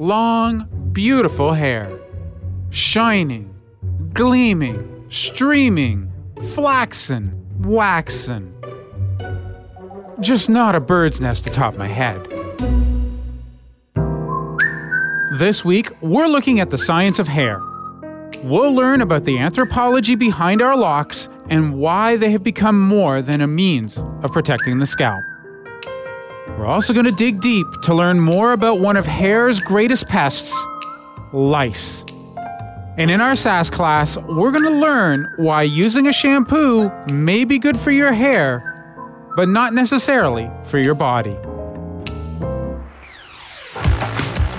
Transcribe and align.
Long, 0.00 0.68
beautiful 0.92 1.52
hair. 1.52 1.90
Shining, 2.70 3.52
gleaming, 4.12 5.04
streaming, 5.08 6.12
flaxen, 6.54 7.34
waxen. 7.58 8.54
Just 10.20 10.48
not 10.48 10.76
a 10.76 10.80
bird's 10.80 11.20
nest 11.20 11.48
atop 11.48 11.76
my 11.76 11.88
head. 11.88 12.24
This 15.36 15.64
week, 15.64 15.90
we're 16.00 16.28
looking 16.28 16.60
at 16.60 16.70
the 16.70 16.78
science 16.78 17.18
of 17.18 17.26
hair. 17.26 17.60
We'll 18.44 18.72
learn 18.72 19.00
about 19.00 19.24
the 19.24 19.40
anthropology 19.40 20.14
behind 20.14 20.62
our 20.62 20.76
locks 20.76 21.28
and 21.50 21.74
why 21.74 22.16
they 22.16 22.30
have 22.30 22.44
become 22.44 22.78
more 22.78 23.20
than 23.20 23.40
a 23.40 23.48
means 23.48 23.98
of 24.22 24.30
protecting 24.30 24.78
the 24.78 24.86
scalp. 24.86 25.24
We're 26.56 26.66
also 26.66 26.92
going 26.92 27.06
to 27.06 27.12
dig 27.12 27.40
deep 27.40 27.66
to 27.82 27.94
learn 27.94 28.20
more 28.20 28.52
about 28.52 28.80
one 28.80 28.96
of 28.96 29.06
hair's 29.06 29.60
greatest 29.60 30.08
pests 30.08 30.54
lice. 31.32 32.04
And 32.96 33.10
in 33.10 33.20
our 33.20 33.36
SASS 33.36 33.70
class, 33.70 34.16
we're 34.16 34.50
going 34.50 34.64
to 34.64 34.70
learn 34.70 35.32
why 35.36 35.62
using 35.62 36.08
a 36.08 36.12
shampoo 36.12 36.90
may 37.12 37.44
be 37.44 37.58
good 37.58 37.78
for 37.78 37.90
your 37.92 38.12
hair, 38.12 39.30
but 39.36 39.48
not 39.48 39.72
necessarily 39.72 40.50
for 40.64 40.78
your 40.78 40.94
body. 40.94 41.36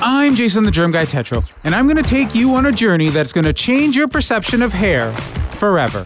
I'm 0.02 0.36
Jason 0.36 0.64
the 0.64 0.72
Germ 0.72 0.92
Guy 0.92 1.06
Tetro, 1.06 1.44
and 1.66 1.76
I'm 1.76 1.86
going 1.86 2.02
to 2.02 2.10
take 2.10 2.34
you 2.34 2.56
on 2.56 2.68
a 2.68 2.72
journey 2.72 3.10
that's 3.10 3.34
going 3.34 3.44
to 3.44 3.52
change 3.52 3.98
your 3.98 4.08
perception 4.08 4.62
of 4.62 4.72
hair 4.72 5.14
forever. 5.58 6.06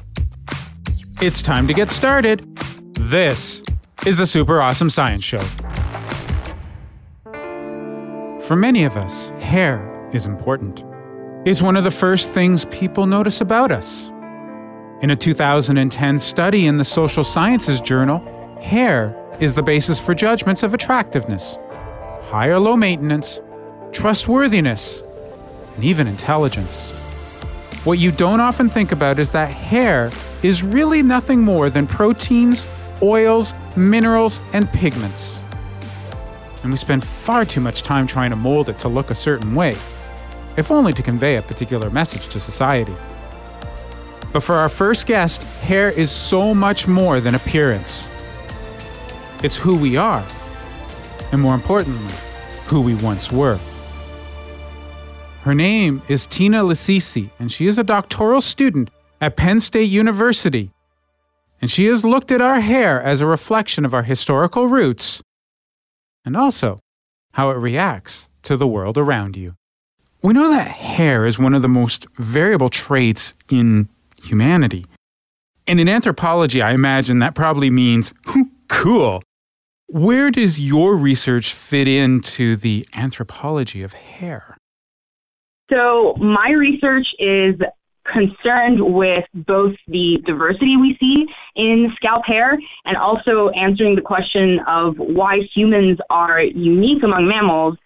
It's 1.21 1.43
time 1.43 1.67
to 1.67 1.73
get 1.75 1.91
started. 1.91 2.55
This 2.95 3.61
is 4.05 4.17
the 4.17 4.25
Super 4.25 4.61
Awesome 4.61 4.89
Science 4.89 5.23
Show. 5.23 5.41
For 8.41 8.57
many 8.57 8.83
of 8.83 8.97
us, 8.97 9.29
hair 9.39 10.09
is 10.11 10.25
important. 10.25 10.83
It's 11.47 11.61
one 11.61 11.77
of 11.77 11.85
the 11.85 11.91
first 11.91 12.29
things 12.33 12.65
people 12.65 13.05
notice 13.05 13.39
about 13.39 13.71
us. 13.71 14.09
In 15.01 15.11
a 15.11 15.15
2010 15.15 16.19
study 16.19 16.67
in 16.67 16.75
the 16.75 16.83
Social 16.83 17.23
Sciences 17.23 17.79
Journal, 17.79 18.19
hair 18.61 19.17
is 19.39 19.55
the 19.55 19.63
basis 19.63 20.01
for 20.01 20.13
judgments 20.13 20.63
of 20.63 20.73
attractiveness, 20.73 21.57
high 22.23 22.47
or 22.47 22.59
low 22.59 22.75
maintenance, 22.75 23.39
trustworthiness, 23.93 25.01
and 25.75 25.83
even 25.85 26.07
intelligence. 26.07 26.91
What 27.85 27.99
you 27.99 28.11
don't 28.11 28.41
often 28.41 28.67
think 28.67 28.91
about 28.91 29.17
is 29.17 29.31
that 29.31 29.53
hair 29.53 30.11
is 30.41 30.61
really 30.61 31.03
nothing 31.03 31.39
more 31.39 31.69
than 31.69 31.87
proteins, 31.87 32.65
oils, 33.03 33.53
minerals, 33.75 34.39
and 34.53 34.71
pigments 34.71 35.43
and 36.63 36.71
we 36.71 36.77
spend 36.77 37.05
far 37.05 37.45
too 37.45 37.61
much 37.61 37.83
time 37.83 38.07
trying 38.07 38.29
to 38.29 38.35
mold 38.35 38.69
it 38.69 38.79
to 38.79 38.87
look 38.87 39.11
a 39.11 39.15
certain 39.15 39.53
way, 39.53 39.75
if 40.57 40.71
only 40.71 40.93
to 40.93 41.03
convey 41.03 41.35
a 41.35 41.41
particular 41.41 41.89
message 41.89 42.29
to 42.29 42.39
society. 42.39 42.95
But 44.31 44.41
for 44.41 44.55
our 44.55 44.69
first 44.69 45.05
guest, 45.05 45.43
hair 45.43 45.89
is 45.89 46.09
so 46.09 46.55
much 46.55 46.87
more 46.87 47.19
than 47.19 47.35
appearance. 47.35 48.07
It's 49.43 49.57
who 49.57 49.77
we 49.77 49.97
are, 49.97 50.25
and 51.31 51.41
more 51.41 51.53
importantly, 51.53 52.13
who 52.67 52.81
we 52.81 52.95
once 52.95 53.31
were. 53.31 53.59
Her 55.41 55.53
name 55.53 56.01
is 56.07 56.25
Tina 56.25 56.63
Lasisi, 56.63 57.29
and 57.37 57.51
she 57.51 57.67
is 57.67 57.77
a 57.77 57.83
doctoral 57.83 58.39
student 58.39 58.89
at 59.19 59.35
Penn 59.35 59.59
State 59.59 59.89
University. 59.89 60.71
And 61.63 61.71
she 61.71 61.85
has 61.85 62.03
looked 62.03 62.29
at 62.29 62.41
our 62.41 62.59
hair 62.59 63.01
as 63.01 63.21
a 63.21 63.25
reflection 63.25 63.85
of 63.85 63.93
our 63.93 64.03
historical 64.03 64.67
roots 64.67 65.21
and 66.25 66.35
also 66.35 66.75
how 67.35 67.51
it 67.51 67.53
reacts 67.53 68.27
to 68.41 68.57
the 68.57 68.67
world 68.67 68.97
around 68.97 69.37
you. 69.37 69.53
We 70.21 70.33
know 70.33 70.49
that 70.49 70.67
hair 70.67 71.25
is 71.25 71.39
one 71.39 71.53
of 71.53 71.61
the 71.61 71.69
most 71.69 72.05
variable 72.17 72.67
traits 72.67 73.33
in 73.49 73.87
humanity. 74.21 74.85
And 75.65 75.79
in 75.79 75.87
anthropology, 75.87 76.61
I 76.61 76.73
imagine 76.73 77.19
that 77.19 77.33
probably 77.33 77.69
means 77.69 78.13
hmm, 78.25 78.41
cool. 78.67 79.23
Where 79.87 80.31
does 80.31 80.59
your 80.59 80.97
research 80.97 81.53
fit 81.53 81.87
into 81.87 82.57
the 82.57 82.85
anthropology 82.93 83.83
of 83.83 83.93
hair? 83.93 84.57
So, 85.71 86.15
my 86.17 86.49
research 86.49 87.07
is 87.19 87.55
concerned 88.11 88.79
with 88.81 89.23
both 89.33 89.75
the 89.87 90.17
diversity 90.25 90.77
we 90.77 90.97
see 90.99 91.25
in 91.55 91.91
scalp 91.95 92.23
hair 92.25 92.57
and 92.85 92.97
also 92.97 93.49
answering 93.49 93.95
the 93.95 94.01
question 94.01 94.59
of 94.67 94.95
why 94.97 95.39
humans 95.53 95.97
are 96.09 96.41
unique 96.41 97.03
among 97.03 97.27
mammals 97.27 97.77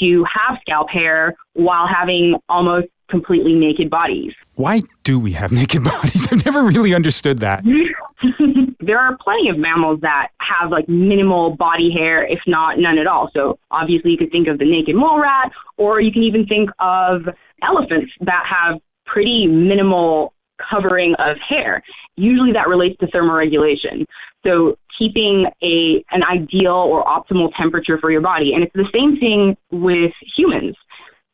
to 0.00 0.24
have 0.24 0.58
scalp 0.60 0.88
hair 0.88 1.34
while 1.54 1.86
having 1.86 2.34
almost 2.48 2.88
completely 3.10 3.54
naked 3.54 3.90
bodies. 3.90 4.32
Why 4.54 4.80
do 5.04 5.18
we 5.20 5.32
have 5.32 5.52
naked 5.60 5.84
bodies? 5.84 6.28
I've 6.32 6.44
never 6.44 6.62
really 6.62 6.94
understood 6.94 7.38
that. 7.38 7.62
there 8.80 8.98
are 8.98 9.16
plenty 9.22 9.48
of 9.48 9.58
mammals 9.58 10.00
that 10.02 10.28
have 10.40 10.70
like 10.70 10.88
minimal 10.88 11.56
body 11.56 11.90
hair, 11.92 12.24
if 12.24 12.40
not 12.46 12.78
none 12.78 12.98
at 12.98 13.06
all. 13.06 13.30
So 13.32 13.58
obviously 13.70 14.12
you 14.12 14.16
could 14.16 14.30
think 14.30 14.48
of 14.48 14.58
the 14.58 14.64
naked 14.64 14.96
mole 14.96 15.20
rat, 15.20 15.52
or 15.76 16.00
you 16.00 16.12
can 16.12 16.22
even 16.22 16.46
think 16.46 16.70
of 16.80 17.22
elephants 17.62 18.12
that 18.22 18.42
have 18.48 18.80
pretty 19.12 19.46
minimal 19.46 20.34
covering 20.70 21.14
of 21.18 21.36
hair. 21.48 21.82
Usually 22.16 22.52
that 22.52 22.68
relates 22.68 22.98
to 23.00 23.06
thermoregulation. 23.06 24.04
So 24.44 24.76
keeping 24.98 25.46
a 25.62 26.04
an 26.10 26.22
ideal 26.22 26.72
or 26.72 27.04
optimal 27.04 27.50
temperature 27.56 27.98
for 27.98 28.10
your 28.10 28.20
body. 28.20 28.52
And 28.54 28.62
it's 28.62 28.72
the 28.74 28.88
same 28.92 29.18
thing 29.18 29.56
with 29.70 30.12
humans. 30.36 30.76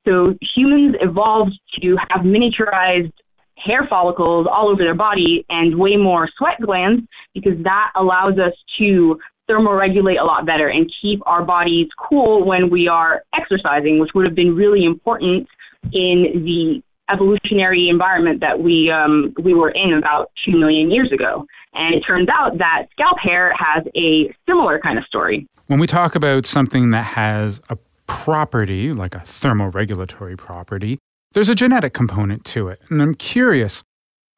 So 0.07 0.35
humans 0.55 0.97
evolved 1.01 1.59
to 1.83 1.97
have 2.09 2.25
miniaturized 2.25 3.13
hair 3.57 3.87
follicles 3.91 4.47
all 4.51 4.69
over 4.69 4.83
their 4.83 4.95
body 4.95 5.45
and 5.49 5.79
way 5.79 5.97
more 5.97 6.29
sweat 6.39 6.61
glands 6.65 7.03
because 7.35 7.61
that 7.65 7.91
allows 7.97 8.39
us 8.39 8.53
to 8.79 9.19
thermoregulate 9.51 10.21
a 10.21 10.25
lot 10.25 10.47
better 10.47 10.69
and 10.69 10.91
keep 11.03 11.21
our 11.27 11.43
bodies 11.43 11.89
cool 12.09 12.45
when 12.47 12.71
we 12.71 12.87
are 12.87 13.23
exercising, 13.35 13.99
which 13.99 14.11
would 14.15 14.27
have 14.27 14.35
been 14.35 14.55
really 14.55 14.85
important 14.85 15.49
in 15.93 16.45
the 16.45 16.83
evolutionary 17.11 17.89
environment 17.89 18.41
that 18.41 18.61
we 18.61 18.91
um, 18.91 19.35
we 19.43 19.55
were 19.55 19.71
in 19.71 19.93
about 19.93 20.31
two 20.45 20.59
million 20.59 20.91
years 20.91 21.11
ago. 21.13 21.47
And 21.75 21.95
it 21.95 22.01
turns 22.01 22.29
out 22.33 22.59
that 22.59 22.87
scalp 22.93 23.19
hair 23.19 23.53
has 23.57 23.85
a 23.97 24.35
similar 24.49 24.79
kind 24.79 24.99
of 24.99 25.05
story. 25.05 25.47
When 25.67 25.79
we 25.79 25.87
talk 25.87 26.15
about 26.15 26.47
something 26.47 26.91
that 26.91 27.03
has 27.03 27.61
a 27.69 27.79
property, 28.07 28.93
like 28.93 29.15
a 29.15 29.19
thermoregulatory 29.19 30.37
property, 30.39 30.99
there's 31.33 31.49
a 31.49 31.55
genetic 31.55 31.93
component 31.93 32.45
to 32.47 32.69
it. 32.69 32.81
And 32.89 33.03
I'm 33.03 33.15
curious, 33.15 33.83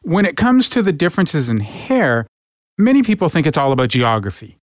when 0.02 0.26
it 0.26 0.36
comes 0.36 0.68
to 0.70 0.82
the 0.82 0.92
differences 0.92 1.48
in 1.48 1.60
hair, 1.60 2.26
many 2.76 3.02
people 3.02 3.28
think 3.28 3.46
it's 3.46 3.56
all 3.56 3.72
about 3.72 3.90
geography. 3.90 4.58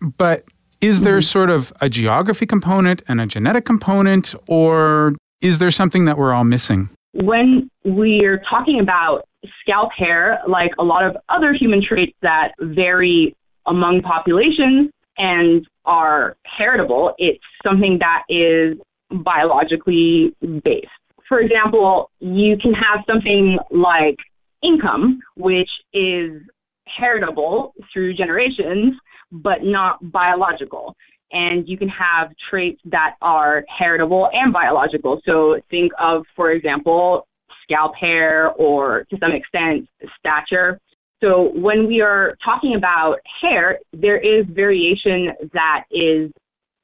But 0.00 0.44
is 0.80 1.02
there 1.02 1.18
mm-hmm. 1.18 1.22
sort 1.22 1.50
of 1.50 1.72
a 1.80 1.88
geography 1.88 2.46
component 2.46 3.02
and 3.08 3.20
a 3.20 3.26
genetic 3.26 3.64
component, 3.64 4.34
or 4.48 5.14
is 5.40 5.58
there 5.58 5.70
something 5.70 6.04
that 6.04 6.18
we're 6.18 6.32
all 6.32 6.44
missing? 6.44 6.90
When 7.22 7.70
we're 7.84 8.42
talking 8.48 8.80
about 8.80 9.22
scalp 9.60 9.90
hair, 9.96 10.40
like 10.48 10.72
a 10.78 10.82
lot 10.84 11.04
of 11.04 11.16
other 11.28 11.54
human 11.58 11.82
traits 11.86 12.12
that 12.22 12.52
vary 12.60 13.36
among 13.66 14.02
populations 14.02 14.90
and 15.18 15.66
are 15.84 16.36
heritable, 16.44 17.14
it's 17.18 17.42
something 17.64 17.98
that 18.00 18.22
is 18.28 18.78
biologically 19.24 20.34
based. 20.64 20.88
For 21.28 21.40
example, 21.40 22.10
you 22.20 22.56
can 22.60 22.72
have 22.72 23.04
something 23.06 23.58
like 23.70 24.16
income, 24.62 25.20
which 25.36 25.70
is 25.92 26.42
heritable 26.86 27.72
through 27.92 28.14
generations, 28.14 28.94
but 29.32 29.58
not 29.62 29.98
biological 30.12 30.94
and 31.32 31.68
you 31.68 31.76
can 31.76 31.88
have 31.88 32.30
traits 32.50 32.80
that 32.86 33.16
are 33.20 33.64
heritable 33.80 34.28
and 34.32 34.52
biological. 34.52 35.20
So 35.24 35.60
think 35.70 35.92
of, 36.00 36.24
for 36.34 36.50
example, 36.52 37.26
scalp 37.62 37.94
hair 37.94 38.50
or 38.52 39.04
to 39.10 39.16
some 39.18 39.32
extent 39.32 39.88
stature. 40.18 40.78
So 41.22 41.50
when 41.54 41.86
we 41.86 42.00
are 42.00 42.36
talking 42.44 42.74
about 42.76 43.16
hair, 43.40 43.78
there 43.92 44.18
is 44.18 44.46
variation 44.50 45.28
that 45.52 45.84
is 45.90 46.30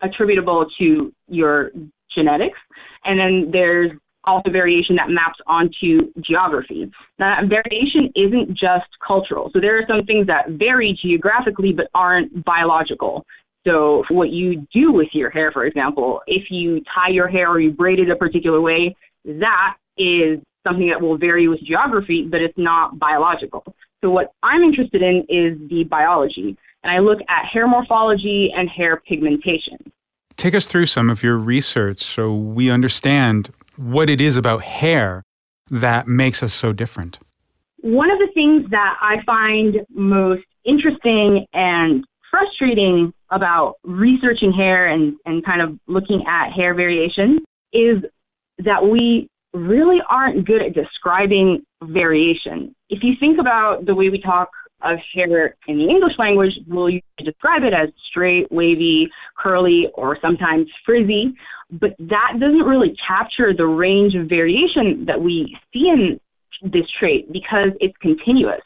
attributable 0.02 0.66
to 0.78 1.12
your 1.28 1.70
genetics, 2.14 2.58
And 3.04 3.18
then 3.18 3.50
there's 3.52 3.90
also 4.24 4.50
variation 4.50 4.96
that 4.96 5.08
maps 5.08 5.38
onto 5.46 6.12
geography. 6.20 6.90
Now, 7.18 7.40
that 7.40 7.48
variation 7.48 8.12
isn't 8.14 8.50
just 8.50 8.86
cultural. 9.04 9.50
So 9.52 9.60
there 9.60 9.78
are 9.78 9.84
some 9.88 10.04
things 10.06 10.26
that 10.28 10.50
vary 10.50 10.98
geographically 11.02 11.72
but 11.72 11.88
aren't 11.94 12.44
biological. 12.44 13.24
So 13.64 14.04
what 14.08 14.30
you 14.30 14.66
do 14.72 14.92
with 14.92 15.08
your 15.12 15.30
hair, 15.30 15.52
for 15.52 15.64
example, 15.64 16.20
if 16.26 16.50
you 16.50 16.82
tie 16.94 17.10
your 17.10 17.28
hair 17.28 17.48
or 17.48 17.60
you 17.60 17.70
braid 17.70 18.00
it 18.00 18.10
a 18.10 18.16
particular 18.16 18.60
way, 18.60 18.96
that 19.24 19.76
is 19.96 20.40
something 20.66 20.88
that 20.88 21.00
will 21.00 21.16
vary 21.16 21.48
with 21.48 21.60
geography, 21.60 22.26
but 22.28 22.40
it's 22.40 22.56
not 22.56 22.98
biological. 22.98 23.64
So 24.00 24.10
what 24.10 24.32
I'm 24.42 24.62
interested 24.62 25.02
in 25.02 25.24
is 25.28 25.58
the 25.68 25.84
biology, 25.84 26.56
and 26.82 26.92
I 26.92 26.98
look 26.98 27.20
at 27.28 27.46
hair 27.46 27.68
morphology 27.68 28.50
and 28.56 28.68
hair 28.68 29.00
pigmentation. 29.08 29.92
Take 30.36 30.54
us 30.54 30.66
through 30.66 30.86
some 30.86 31.08
of 31.08 31.22
your 31.22 31.36
research 31.36 32.00
so 32.00 32.34
we 32.34 32.70
understand 32.70 33.52
what 33.76 34.10
it 34.10 34.20
is 34.20 34.36
about 34.36 34.62
hair 34.62 35.22
that 35.70 36.08
makes 36.08 36.42
us 36.42 36.52
so 36.52 36.72
different. 36.72 37.20
One 37.78 38.10
of 38.10 38.18
the 38.18 38.28
things 38.34 38.68
that 38.70 38.96
I 39.00 39.22
find 39.24 39.76
most 39.94 40.44
interesting 40.64 41.46
and 41.52 42.04
frustrating 42.32 43.12
about 43.30 43.74
researching 43.84 44.52
hair 44.52 44.88
and, 44.88 45.14
and 45.26 45.44
kind 45.44 45.60
of 45.60 45.78
looking 45.86 46.24
at 46.26 46.50
hair 46.50 46.74
variation 46.74 47.38
is 47.72 47.98
that 48.58 48.82
we 48.82 49.28
really 49.52 49.98
aren't 50.08 50.46
good 50.46 50.62
at 50.62 50.74
describing 50.74 51.62
variation. 51.82 52.74
If 52.88 53.00
you 53.02 53.12
think 53.20 53.38
about 53.38 53.84
the 53.84 53.94
way 53.94 54.08
we 54.08 54.20
talk 54.20 54.48
of 54.82 54.98
hair 55.14 55.56
in 55.68 55.78
the 55.78 55.88
English 55.88 56.14
language, 56.18 56.52
we'll 56.66 56.90
describe 57.18 57.62
it 57.62 57.74
as 57.74 57.90
straight, 58.10 58.50
wavy, 58.50 59.08
curly, 59.38 59.84
or 59.94 60.18
sometimes 60.20 60.66
frizzy, 60.84 61.34
but 61.70 61.90
that 61.98 62.34
doesn't 62.40 62.66
really 62.66 62.96
capture 63.06 63.52
the 63.56 63.66
range 63.66 64.14
of 64.14 64.28
variation 64.28 65.04
that 65.06 65.20
we 65.20 65.56
see 65.72 65.88
in 65.88 66.18
this 66.62 66.86
trait 66.98 67.30
because 67.32 67.70
it's 67.80 67.96
continuous. 68.00 68.62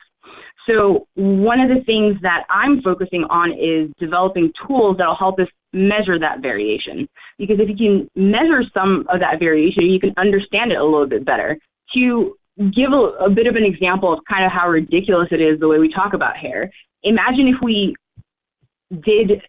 So 0.67 1.07
one 1.15 1.61
of 1.61 1.69
the 1.69 1.85
things 1.85 2.21
that 2.23 2.45
I'm 2.51 2.83
focusing 2.83 3.25
on 3.31 3.53
is 3.53 3.93
developing 4.01 4.53
tools 4.67 4.97
that 4.99 5.07
will 5.07 5.17
help 5.17 5.39
us 5.39 5.47
measure 5.73 6.19
that 6.19 6.43
variation. 6.43 7.09
Because 7.39 7.59
if 7.61 7.69
you 7.69 7.77
can 7.77 8.11
measure 8.17 8.63
some 8.75 9.07
of 9.09 9.21
that 9.21 9.39
variation, 9.39 9.85
you 9.85 10.01
can 10.01 10.13
understand 10.17 10.73
it 10.73 10.79
a 10.79 10.85
little 10.85 11.07
bit 11.07 11.25
better. 11.25 11.57
To 11.95 12.37
give 12.59 12.91
a, 12.93 13.25
a 13.27 13.31
bit 13.31 13.47
of 13.47 13.55
an 13.55 13.65
example 13.65 14.13
of 14.13 14.21
kind 14.29 14.45
of 14.45 14.51
how 14.51 14.69
ridiculous 14.69 15.29
it 15.31 15.41
is 15.41 15.61
the 15.61 15.69
way 15.69 15.79
we 15.79 15.93
talk 15.93 16.15
about 16.15 16.37
hair, 16.37 16.71
imagine 17.03 17.47
if 17.49 17.63
we 17.63 17.95
did 18.91 19.43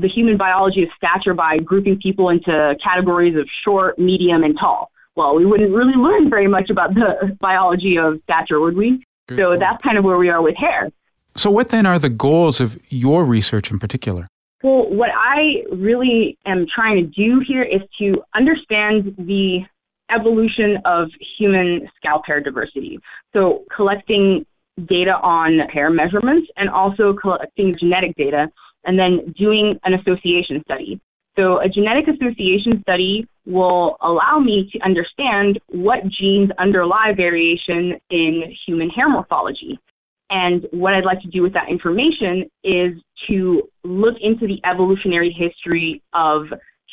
the 0.00 0.08
human 0.08 0.36
biology 0.36 0.82
of 0.82 0.90
stature 0.96 1.34
by 1.34 1.58
grouping 1.58 1.98
people 2.00 2.28
into 2.28 2.74
categories 2.84 3.34
of 3.36 3.48
short, 3.64 3.98
medium, 3.98 4.44
and 4.44 4.56
tall. 4.60 4.90
Well, 5.16 5.34
we 5.34 5.44
wouldn't 5.44 5.74
really 5.74 5.96
learn 5.96 6.30
very 6.30 6.48
much 6.48 6.70
about 6.70 6.94
the 6.94 7.36
biology 7.40 7.96
of 7.98 8.20
stature, 8.24 8.60
would 8.60 8.76
we? 8.76 9.04
Good 9.28 9.38
so 9.38 9.48
point. 9.48 9.60
that's 9.60 9.82
kind 9.82 9.98
of 9.98 10.04
where 10.04 10.18
we 10.18 10.28
are 10.28 10.42
with 10.42 10.56
hair. 10.56 10.90
So, 11.36 11.50
what 11.50 11.70
then 11.70 11.86
are 11.86 11.98
the 11.98 12.10
goals 12.10 12.60
of 12.60 12.78
your 12.90 13.24
research 13.24 13.70
in 13.70 13.78
particular? 13.78 14.28
Well, 14.62 14.88
what 14.90 15.10
I 15.10 15.64
really 15.72 16.38
am 16.46 16.66
trying 16.72 16.96
to 16.96 17.02
do 17.02 17.42
here 17.46 17.62
is 17.62 17.80
to 17.98 18.22
understand 18.34 19.14
the 19.18 19.60
evolution 20.14 20.78
of 20.84 21.08
human 21.38 21.88
scalp 21.96 22.26
hair 22.26 22.40
diversity. 22.40 22.98
So, 23.32 23.64
collecting 23.74 24.44
data 24.86 25.16
on 25.16 25.58
hair 25.68 25.90
measurements 25.90 26.48
and 26.56 26.68
also 26.68 27.14
collecting 27.14 27.74
genetic 27.78 28.16
data 28.16 28.48
and 28.84 28.98
then 28.98 29.32
doing 29.38 29.78
an 29.84 29.94
association 29.94 30.62
study. 30.64 31.00
So 31.36 31.60
a 31.60 31.68
genetic 31.68 32.08
association 32.08 32.82
study 32.82 33.26
will 33.46 33.96
allow 34.02 34.38
me 34.38 34.68
to 34.72 34.78
understand 34.80 35.58
what 35.68 36.00
genes 36.20 36.50
underlie 36.58 37.12
variation 37.16 37.98
in 38.10 38.54
human 38.66 38.90
hair 38.90 39.08
morphology. 39.08 39.78
And 40.30 40.66
what 40.72 40.94
I'd 40.94 41.04
like 41.04 41.20
to 41.22 41.28
do 41.28 41.42
with 41.42 41.52
that 41.54 41.68
information 41.70 42.50
is 42.64 42.92
to 43.28 43.62
look 43.84 44.14
into 44.20 44.46
the 44.46 44.60
evolutionary 44.68 45.34
history 45.36 46.02
of 46.12 46.44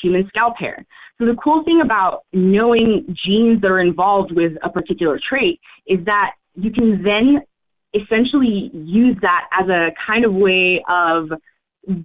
human 0.02 0.28
scalp 0.30 0.56
hair. 0.58 0.86
So 1.18 1.26
the 1.26 1.36
cool 1.44 1.64
thing 1.64 1.82
about 1.84 2.24
knowing 2.32 3.06
genes 3.26 3.62
that 3.62 3.68
are 3.68 3.82
involved 3.82 4.32
with 4.34 4.54
a 4.64 4.70
particular 4.70 5.20
trait 5.30 5.60
is 5.86 6.00
that 6.06 6.32
you 6.56 6.72
can 6.72 7.04
then 7.04 7.42
essentially 7.94 8.72
use 8.74 9.18
that 9.22 9.48
as 9.60 9.68
a 9.68 9.90
kind 10.08 10.24
of 10.24 10.34
way 10.34 10.84
of 10.90 11.30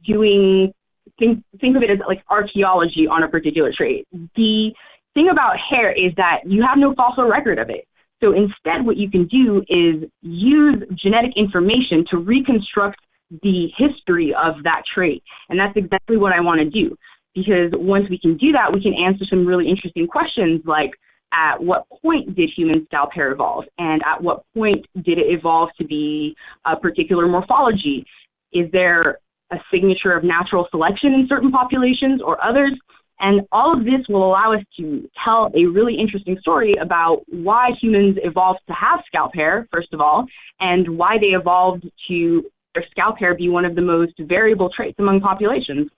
doing 0.06 0.72
think 1.18 1.44
think 1.60 1.76
of 1.76 1.82
it 1.82 1.90
as 1.90 1.98
like 2.06 2.22
archaeology 2.30 3.06
on 3.10 3.22
a 3.22 3.28
particular 3.28 3.72
trait. 3.76 4.06
The 4.12 4.70
thing 5.14 5.28
about 5.30 5.54
hair 5.58 5.92
is 5.92 6.12
that 6.16 6.40
you 6.46 6.62
have 6.62 6.78
no 6.78 6.94
fossil 6.94 7.28
record 7.28 7.58
of 7.58 7.70
it. 7.70 7.86
So 8.22 8.32
instead, 8.32 8.84
what 8.86 8.96
you 8.96 9.10
can 9.10 9.26
do 9.26 9.62
is 9.68 10.08
use 10.22 10.82
genetic 10.94 11.32
information 11.36 12.04
to 12.10 12.18
reconstruct 12.18 12.98
the 13.42 13.68
history 13.76 14.34
of 14.34 14.62
that 14.64 14.82
trait. 14.94 15.22
And 15.48 15.58
that's 15.58 15.76
exactly 15.76 16.16
what 16.16 16.32
I 16.32 16.40
want 16.40 16.60
to 16.60 16.70
do. 16.70 16.96
Because 17.34 17.70
once 17.72 18.06
we 18.08 18.18
can 18.18 18.36
do 18.36 18.52
that, 18.52 18.72
we 18.72 18.80
can 18.80 18.94
answer 18.94 19.24
some 19.28 19.44
really 19.44 19.68
interesting 19.68 20.06
questions 20.06 20.62
like 20.64 20.92
at 21.32 21.60
what 21.60 21.84
point 22.02 22.36
did 22.36 22.48
human 22.56 22.84
scalp 22.86 23.12
hair 23.12 23.32
evolve? 23.32 23.64
And 23.78 24.02
at 24.06 24.22
what 24.22 24.44
point 24.54 24.86
did 24.94 25.18
it 25.18 25.26
evolve 25.28 25.70
to 25.78 25.84
be 25.84 26.36
a 26.64 26.76
particular 26.76 27.26
morphology? 27.26 28.06
Is 28.52 28.70
there 28.70 29.18
a 29.52 29.56
signature 29.70 30.12
of 30.12 30.24
natural 30.24 30.66
selection 30.70 31.12
in 31.12 31.26
certain 31.28 31.50
populations 31.50 32.20
or 32.22 32.42
others. 32.44 32.72
And 33.20 33.42
all 33.52 33.72
of 33.72 33.84
this 33.84 34.06
will 34.08 34.28
allow 34.28 34.54
us 34.54 34.62
to 34.78 35.08
tell 35.24 35.50
a 35.54 35.66
really 35.66 35.96
interesting 35.98 36.36
story 36.40 36.74
about 36.80 37.22
why 37.28 37.70
humans 37.80 38.16
evolved 38.22 38.60
to 38.66 38.74
have 38.74 39.00
scalp 39.06 39.34
hair, 39.34 39.68
first 39.72 39.92
of 39.92 40.00
all, 40.00 40.26
and 40.60 40.98
why 40.98 41.18
they 41.18 41.28
evolved 41.28 41.88
to 42.08 42.42
their 42.74 42.84
scalp 42.90 43.18
hair 43.18 43.34
be 43.34 43.48
one 43.48 43.64
of 43.64 43.76
the 43.76 43.82
most 43.82 44.14
variable 44.18 44.68
traits 44.68 44.96
among 44.98 45.20
populations. 45.20 45.88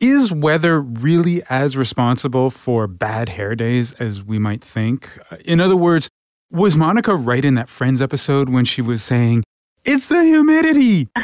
Is 0.00 0.30
weather 0.32 0.80
really 0.80 1.42
as 1.48 1.76
responsible 1.76 2.50
for 2.50 2.86
bad 2.86 3.30
hair 3.30 3.54
days 3.54 3.92
as 3.94 4.22
we 4.22 4.38
might 4.38 4.62
think? 4.62 5.18
In 5.44 5.60
other 5.60 5.76
words, 5.76 6.10
was 6.50 6.76
Monica 6.76 7.14
right 7.14 7.44
in 7.44 7.54
that 7.54 7.68
Friends 7.68 8.02
episode 8.02 8.48
when 8.48 8.64
she 8.64 8.82
was 8.82 9.02
saying, 9.02 9.44
It's 9.84 10.08
the 10.08 10.22
humidity? 10.22 11.08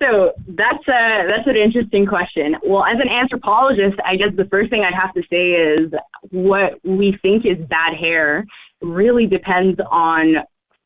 So 0.00 0.32
that's 0.46 0.86
a 0.86 1.26
that's 1.26 1.46
an 1.46 1.56
interesting 1.56 2.06
question. 2.06 2.54
Well, 2.64 2.84
as 2.84 2.98
an 3.02 3.08
anthropologist, 3.08 3.98
I 4.04 4.14
guess 4.16 4.28
the 4.36 4.44
first 4.44 4.70
thing 4.70 4.84
I'd 4.84 4.94
have 4.94 5.12
to 5.14 5.22
say 5.28 5.52
is 5.52 5.92
what 6.30 6.78
we 6.84 7.18
think 7.20 7.44
is 7.44 7.58
bad 7.68 7.94
hair 7.98 8.44
really 8.80 9.26
depends 9.26 9.80
on 9.90 10.36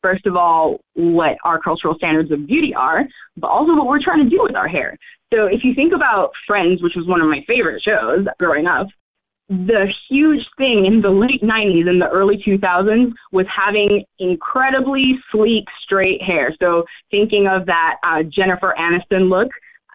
first 0.01 0.25
of 0.25 0.35
all 0.35 0.79
what 0.95 1.37
our 1.43 1.61
cultural 1.61 1.95
standards 1.95 2.31
of 2.31 2.47
beauty 2.47 2.73
are, 2.75 3.03
but 3.37 3.47
also 3.47 3.75
what 3.75 3.85
we're 3.87 4.03
trying 4.03 4.23
to 4.23 4.29
do 4.29 4.41
with 4.41 4.55
our 4.55 4.67
hair. 4.67 4.97
So 5.33 5.45
if 5.45 5.63
you 5.63 5.73
think 5.75 5.93
about 5.93 6.31
Friends, 6.47 6.81
which 6.81 6.93
was 6.95 7.07
one 7.07 7.21
of 7.21 7.27
my 7.27 7.43
favorite 7.47 7.81
shows 7.81 8.25
growing 8.39 8.65
up, 8.65 8.87
the 9.49 9.87
huge 10.09 10.41
thing 10.57 10.85
in 10.85 11.01
the 11.01 11.09
late 11.09 11.41
90s 11.41 11.87
and 11.87 12.01
the 12.01 12.07
early 12.07 12.37
2000s 12.37 13.11
was 13.31 13.45
having 13.53 14.05
incredibly 14.19 15.15
sleek, 15.31 15.65
straight 15.83 16.21
hair. 16.21 16.55
So 16.61 16.83
thinking 17.11 17.47
of 17.47 17.65
that 17.65 17.97
uh, 18.03 18.23
Jennifer 18.23 18.73
Aniston 18.79 19.29
look. 19.29 19.49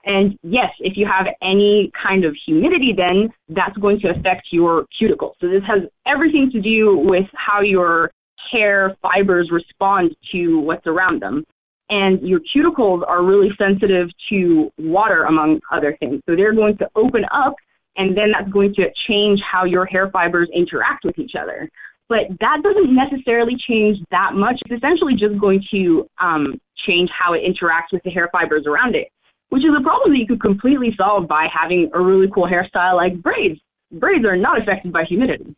And 0.04 0.38
yes, 0.42 0.70
if 0.80 0.96
you 0.96 1.06
have 1.06 1.26
any 1.42 1.90
kind 2.00 2.24
of 2.24 2.36
humidity, 2.46 2.94
then 2.96 3.30
that's 3.48 3.76
going 3.78 4.00
to 4.00 4.10
affect 4.10 4.48
your 4.52 4.86
cuticles. 5.00 5.32
So 5.40 5.48
this 5.48 5.62
has 5.66 5.82
everything 6.06 6.50
to 6.52 6.60
do 6.60 6.96
with 6.96 7.26
how 7.34 7.60
your 7.60 8.10
hair 8.52 8.96
fibers 9.02 9.50
respond 9.50 10.14
to 10.32 10.60
what's 10.60 10.86
around 10.86 11.20
them. 11.20 11.44
And 11.90 12.20
your 12.20 12.40
cuticles 12.54 13.06
are 13.06 13.24
really 13.24 13.48
sensitive 13.58 14.08
to 14.28 14.70
water, 14.78 15.24
among 15.24 15.60
other 15.72 15.96
things. 15.98 16.22
So 16.26 16.36
they're 16.36 16.54
going 16.54 16.76
to 16.78 16.88
open 16.94 17.24
up 17.32 17.54
and 17.96 18.16
then 18.16 18.32
that's 18.32 18.50
going 18.50 18.74
to 18.74 18.86
change 19.08 19.40
how 19.40 19.64
your 19.64 19.84
hair 19.84 20.10
fibers 20.10 20.48
interact 20.54 21.04
with 21.04 21.18
each 21.18 21.32
other. 21.40 21.68
But 22.08 22.28
that 22.40 22.62
doesn't 22.62 22.94
necessarily 22.94 23.56
change 23.68 23.98
that 24.10 24.32
much. 24.34 24.60
It's 24.66 24.78
essentially 24.78 25.14
just 25.14 25.38
going 25.38 25.62
to 25.72 26.08
um, 26.20 26.60
change 26.86 27.10
how 27.16 27.34
it 27.34 27.42
interacts 27.42 27.92
with 27.92 28.02
the 28.02 28.10
hair 28.10 28.28
fibers 28.32 28.64
around 28.66 28.94
it, 28.94 29.08
which 29.50 29.62
is 29.62 29.70
a 29.78 29.82
problem 29.82 30.12
that 30.12 30.18
you 30.18 30.26
could 30.26 30.40
completely 30.40 30.94
solve 30.96 31.28
by 31.28 31.48
having 31.52 31.90
a 31.92 32.00
really 32.00 32.28
cool 32.32 32.48
hairstyle 32.48 32.96
like 32.96 33.20
braids. 33.20 33.60
Braids 33.92 34.24
are 34.24 34.36
not 34.36 34.60
affected 34.60 34.92
by 34.92 35.04
humidity. 35.04 35.54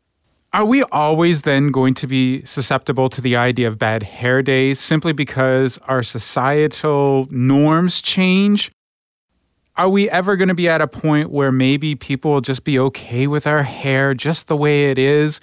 Are 0.52 0.64
we 0.64 0.82
always 0.84 1.42
then 1.42 1.70
going 1.70 1.94
to 1.94 2.08
be 2.08 2.44
susceptible 2.44 3.08
to 3.10 3.20
the 3.20 3.36
idea 3.36 3.68
of 3.68 3.78
bad 3.78 4.02
hair 4.02 4.42
days 4.42 4.80
simply 4.80 5.12
because 5.12 5.78
our 5.86 6.02
societal 6.02 7.28
norms 7.30 8.02
change? 8.02 8.72
Are 9.76 9.88
we 9.88 10.10
ever 10.10 10.36
going 10.36 10.48
to 10.48 10.54
be 10.54 10.68
at 10.68 10.80
a 10.80 10.88
point 10.88 11.30
where 11.30 11.52
maybe 11.52 11.94
people 11.94 12.32
will 12.32 12.40
just 12.40 12.64
be 12.64 12.78
okay 12.78 13.26
with 13.26 13.46
our 13.46 13.62
hair 13.62 14.14
just 14.14 14.48
the 14.48 14.56
way 14.56 14.90
it 14.90 14.98
is? 14.98 15.40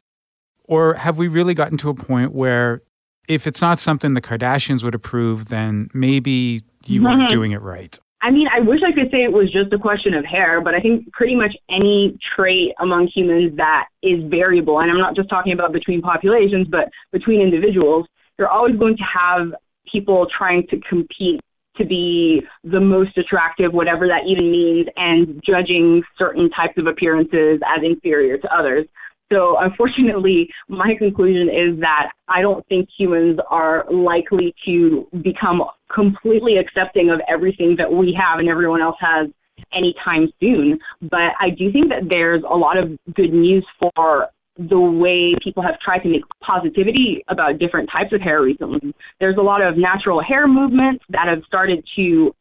Or 0.65 0.95
have 0.95 1.17
we 1.17 1.27
really 1.27 1.53
gotten 1.53 1.77
to 1.77 1.89
a 1.89 1.93
point 1.93 2.33
where 2.33 2.81
if 3.27 3.47
it's 3.47 3.61
not 3.61 3.79
something 3.79 4.13
the 4.13 4.21
Kardashians 4.21 4.83
would 4.83 4.95
approve, 4.95 5.49
then 5.49 5.89
maybe 5.93 6.63
you 6.85 7.05
aren't 7.07 7.29
doing 7.29 7.51
it 7.51 7.61
right? 7.61 7.97
I 8.21 8.31
mean, 8.31 8.47
I 8.53 8.59
wish 8.61 8.81
I 8.85 8.91
could 8.91 9.11
say 9.11 9.23
it 9.23 9.31
was 9.31 9.51
just 9.51 9.71
a 9.71 9.77
question 9.77 10.13
of 10.13 10.25
hair, 10.25 10.59
but 10.59 10.73
I 10.73 10.79
think 10.79 11.11
pretty 11.13 11.35
much 11.35 11.55
any 11.69 12.17
trait 12.35 12.73
among 12.79 13.07
humans 13.13 13.55
that 13.57 13.87
is 14.01 14.23
variable, 14.23 14.79
and 14.79 14.89
I'm 14.89 14.97
not 14.97 15.15
just 15.15 15.29
talking 15.29 15.53
about 15.53 15.71
between 15.71 16.01
populations, 16.01 16.67
but 16.67 16.89
between 17.11 17.41
individuals, 17.41 18.07
you're 18.39 18.49
always 18.49 18.75
going 18.75 18.97
to 18.97 19.03
have 19.03 19.53
people 19.91 20.27
trying 20.35 20.65
to 20.67 20.79
compete 20.89 21.41
to 21.77 21.85
be 21.85 22.41
the 22.63 22.79
most 22.79 23.17
attractive, 23.17 23.73
whatever 23.73 24.07
that 24.07 24.27
even 24.27 24.51
means, 24.51 24.87
and 24.95 25.41
judging 25.45 26.01
certain 26.17 26.49
types 26.49 26.77
of 26.77 26.87
appearances 26.87 27.59
as 27.65 27.83
inferior 27.83 28.37
to 28.37 28.47
others. 28.53 28.85
So 29.31 29.57
unfortunately, 29.59 30.49
my 30.69 30.93
conclusion 30.97 31.49
is 31.49 31.79
that 31.81 32.11
I 32.29 32.41
don't 32.41 32.65
think 32.67 32.87
humans 32.97 33.39
are 33.49 33.85
likely 33.91 34.55
to 34.65 35.07
become 35.21 35.63
completely 35.93 36.55
accepting 36.57 37.09
of 37.09 37.19
everything 37.27 37.75
that 37.77 37.91
we 37.91 38.17
have 38.17 38.39
and 38.39 38.47
everyone 38.47 38.81
else 38.81 38.95
has 39.01 39.27
anytime 39.73 40.31
soon. 40.39 40.79
But 41.01 41.35
I 41.41 41.49
do 41.49 41.71
think 41.71 41.89
that 41.89 42.07
there's 42.09 42.43
a 42.49 42.55
lot 42.55 42.77
of 42.77 42.97
good 43.15 43.33
news 43.33 43.65
for 43.79 44.27
the 44.57 44.79
way 44.79 45.35
people 45.43 45.63
have 45.63 45.79
tried 45.79 45.99
to 45.99 46.09
make 46.09 46.23
positivity 46.41 47.23
about 47.27 47.59
different 47.59 47.89
types 47.91 48.11
of 48.13 48.21
hair 48.21 48.41
recently. 48.41 48.93
There's 49.19 49.37
a 49.37 49.41
lot 49.41 49.61
of 49.61 49.77
natural 49.77 50.21
hair 50.21 50.47
movements 50.47 51.03
that 51.09 51.27
have 51.27 51.43
started 51.45 51.83
to 51.95 52.33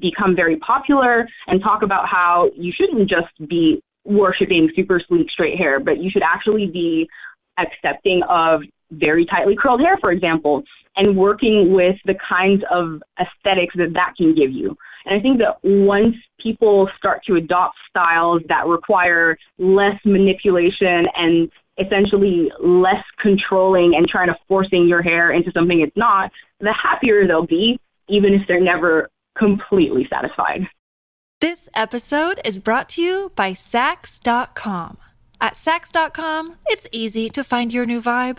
become 0.00 0.34
very 0.36 0.56
popular 0.56 1.26
and 1.46 1.62
talk 1.62 1.82
about 1.82 2.08
how 2.08 2.50
you 2.56 2.72
shouldn't 2.76 3.08
just 3.08 3.48
be 3.48 3.82
worshiping 4.04 4.70
super 4.76 5.00
sleek 5.08 5.30
straight 5.30 5.58
hair, 5.58 5.80
but 5.80 5.98
you 5.98 6.10
should 6.10 6.22
actually 6.22 6.66
be 6.66 7.08
accepting 7.58 8.22
of 8.28 8.60
very 8.90 9.26
tightly 9.26 9.54
curled 9.60 9.80
hair, 9.80 9.96
for 10.00 10.12
example, 10.12 10.62
and 10.96 11.16
working 11.16 11.72
with 11.72 11.96
the 12.04 12.14
kinds 12.28 12.62
of 12.70 13.02
aesthetics 13.18 13.74
that 13.76 13.92
that 13.94 14.12
can 14.16 14.34
give 14.34 14.50
you. 14.50 14.76
And 15.04 15.18
I 15.18 15.22
think 15.22 15.38
that 15.38 15.58
once 15.62 16.14
people 16.40 16.88
start 16.96 17.22
to 17.26 17.36
adopt 17.36 17.76
styles 17.88 18.42
that 18.48 18.66
require 18.66 19.36
less 19.58 19.98
manipulation 20.04 21.06
and 21.16 21.50
essentially 21.78 22.50
less 22.62 23.04
controlling 23.20 23.94
and 23.96 24.06
trying 24.08 24.28
to 24.28 24.36
forcing 24.48 24.86
your 24.88 25.02
hair 25.02 25.32
into 25.32 25.50
something 25.52 25.80
it's 25.80 25.96
not, 25.96 26.30
the 26.60 26.72
happier 26.72 27.26
they'll 27.26 27.46
be, 27.46 27.78
even 28.08 28.32
if 28.34 28.42
they're 28.46 28.60
never 28.60 29.08
completely 29.36 30.06
satisfied. 30.08 30.68
This 31.40 31.68
episode 31.74 32.40
is 32.44 32.58
brought 32.58 32.88
to 32.90 33.02
you 33.02 33.32
by 33.34 33.52
Saks.com. 33.52 34.98
At 35.40 35.54
Saks.com, 35.54 36.56
it's 36.66 36.88
easy 36.92 37.28
to 37.30 37.44
find 37.44 37.72
your 37.72 37.84
new 37.84 38.00
vibe. 38.00 38.38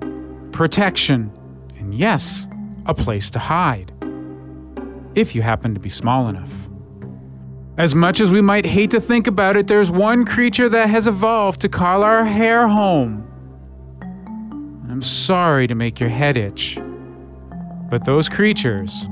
protection, 0.51 1.31
and 1.77 1.93
yes, 1.93 2.47
a 2.85 2.93
place 2.93 3.29
to 3.31 3.39
hide. 3.39 3.91
If 5.15 5.35
you 5.35 5.41
happen 5.41 5.73
to 5.73 5.79
be 5.79 5.89
small 5.89 6.27
enough. 6.27 6.51
As 7.77 7.95
much 7.95 8.19
as 8.19 8.31
we 8.31 8.41
might 8.41 8.65
hate 8.65 8.91
to 8.91 9.01
think 9.01 9.27
about 9.27 9.57
it, 9.57 9.67
there's 9.67 9.89
one 9.89 10.25
creature 10.25 10.69
that 10.69 10.89
has 10.89 11.07
evolved 11.07 11.61
to 11.61 11.69
call 11.69 12.03
our 12.03 12.25
hair 12.25 12.67
home. 12.67 13.27
I'm 14.89 15.01
sorry 15.01 15.67
to 15.67 15.75
make 15.75 15.99
your 15.99 16.09
head 16.09 16.37
itch, 16.37 16.77
but 17.89 18.05
those 18.05 18.29
creatures 18.29 19.07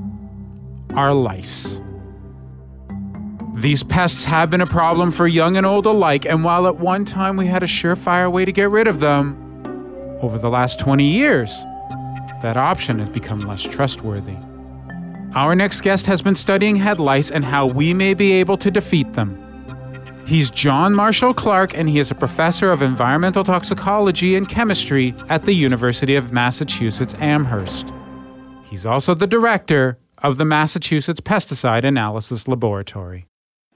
are 0.93 1.13
lice. 1.13 1.79
These 3.55 3.83
pests 3.83 4.25
have 4.25 4.49
been 4.49 4.61
a 4.61 4.67
problem 4.67 5.11
for 5.11 5.27
young 5.27 5.57
and 5.57 5.65
old 5.65 5.85
alike, 5.85 6.25
and 6.25 6.43
while 6.43 6.67
at 6.67 6.77
one 6.77 7.05
time 7.05 7.37
we 7.37 7.47
had 7.47 7.63
a 7.63 7.65
surefire 7.65 8.31
way 8.31 8.45
to 8.45 8.51
get 8.51 8.69
rid 8.69 8.87
of 8.87 8.99
them, 8.99 9.48
over 10.21 10.37
the 10.37 10.49
last 10.49 10.79
20 10.79 11.03
years, 11.03 11.49
that 12.41 12.57
option 12.57 12.99
has 12.99 13.09
become 13.09 13.41
less 13.41 13.61
trustworthy. 13.61 14.37
Our 15.35 15.55
next 15.55 15.81
guest 15.81 16.05
has 16.07 16.21
been 16.21 16.35
studying 16.35 16.75
head 16.75 16.99
lice 16.99 17.29
and 17.31 17.45
how 17.45 17.67
we 17.67 17.93
may 17.93 18.13
be 18.13 18.31
able 18.33 18.57
to 18.57 18.71
defeat 18.71 19.13
them. 19.13 19.37
He's 20.25 20.49
John 20.49 20.93
Marshall 20.93 21.33
Clark, 21.33 21.75
and 21.75 21.89
he 21.89 21.99
is 21.99 22.11
a 22.11 22.15
professor 22.15 22.71
of 22.71 22.81
environmental 22.81 23.43
toxicology 23.43 24.35
and 24.35 24.47
chemistry 24.47 25.15
at 25.27 25.45
the 25.45 25.53
University 25.53 26.15
of 26.15 26.31
Massachusetts 26.31 27.15
Amherst. 27.19 27.91
He's 28.63 28.85
also 28.85 29.13
the 29.13 29.27
director 29.27 29.97
of 30.19 30.37
the 30.37 30.45
Massachusetts 30.45 31.21
Pesticide 31.21 31.83
Analysis 31.83 32.47
Laboratory. 32.47 33.25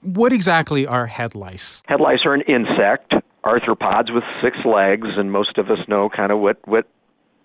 What 0.02 0.32
exactly 0.32 0.86
are 0.86 1.06
head 1.06 1.34
lice? 1.34 1.82
Head 1.86 2.00
lice 2.00 2.20
are 2.24 2.34
an 2.34 2.42
insect 2.42 3.13
arthropods 3.44 4.12
with 4.12 4.24
six 4.42 4.56
legs, 4.64 5.08
and 5.16 5.30
most 5.30 5.58
of 5.58 5.70
us 5.70 5.78
know 5.88 6.08
kind 6.08 6.32
of 6.32 6.38
what 6.40 6.56
what 6.66 6.88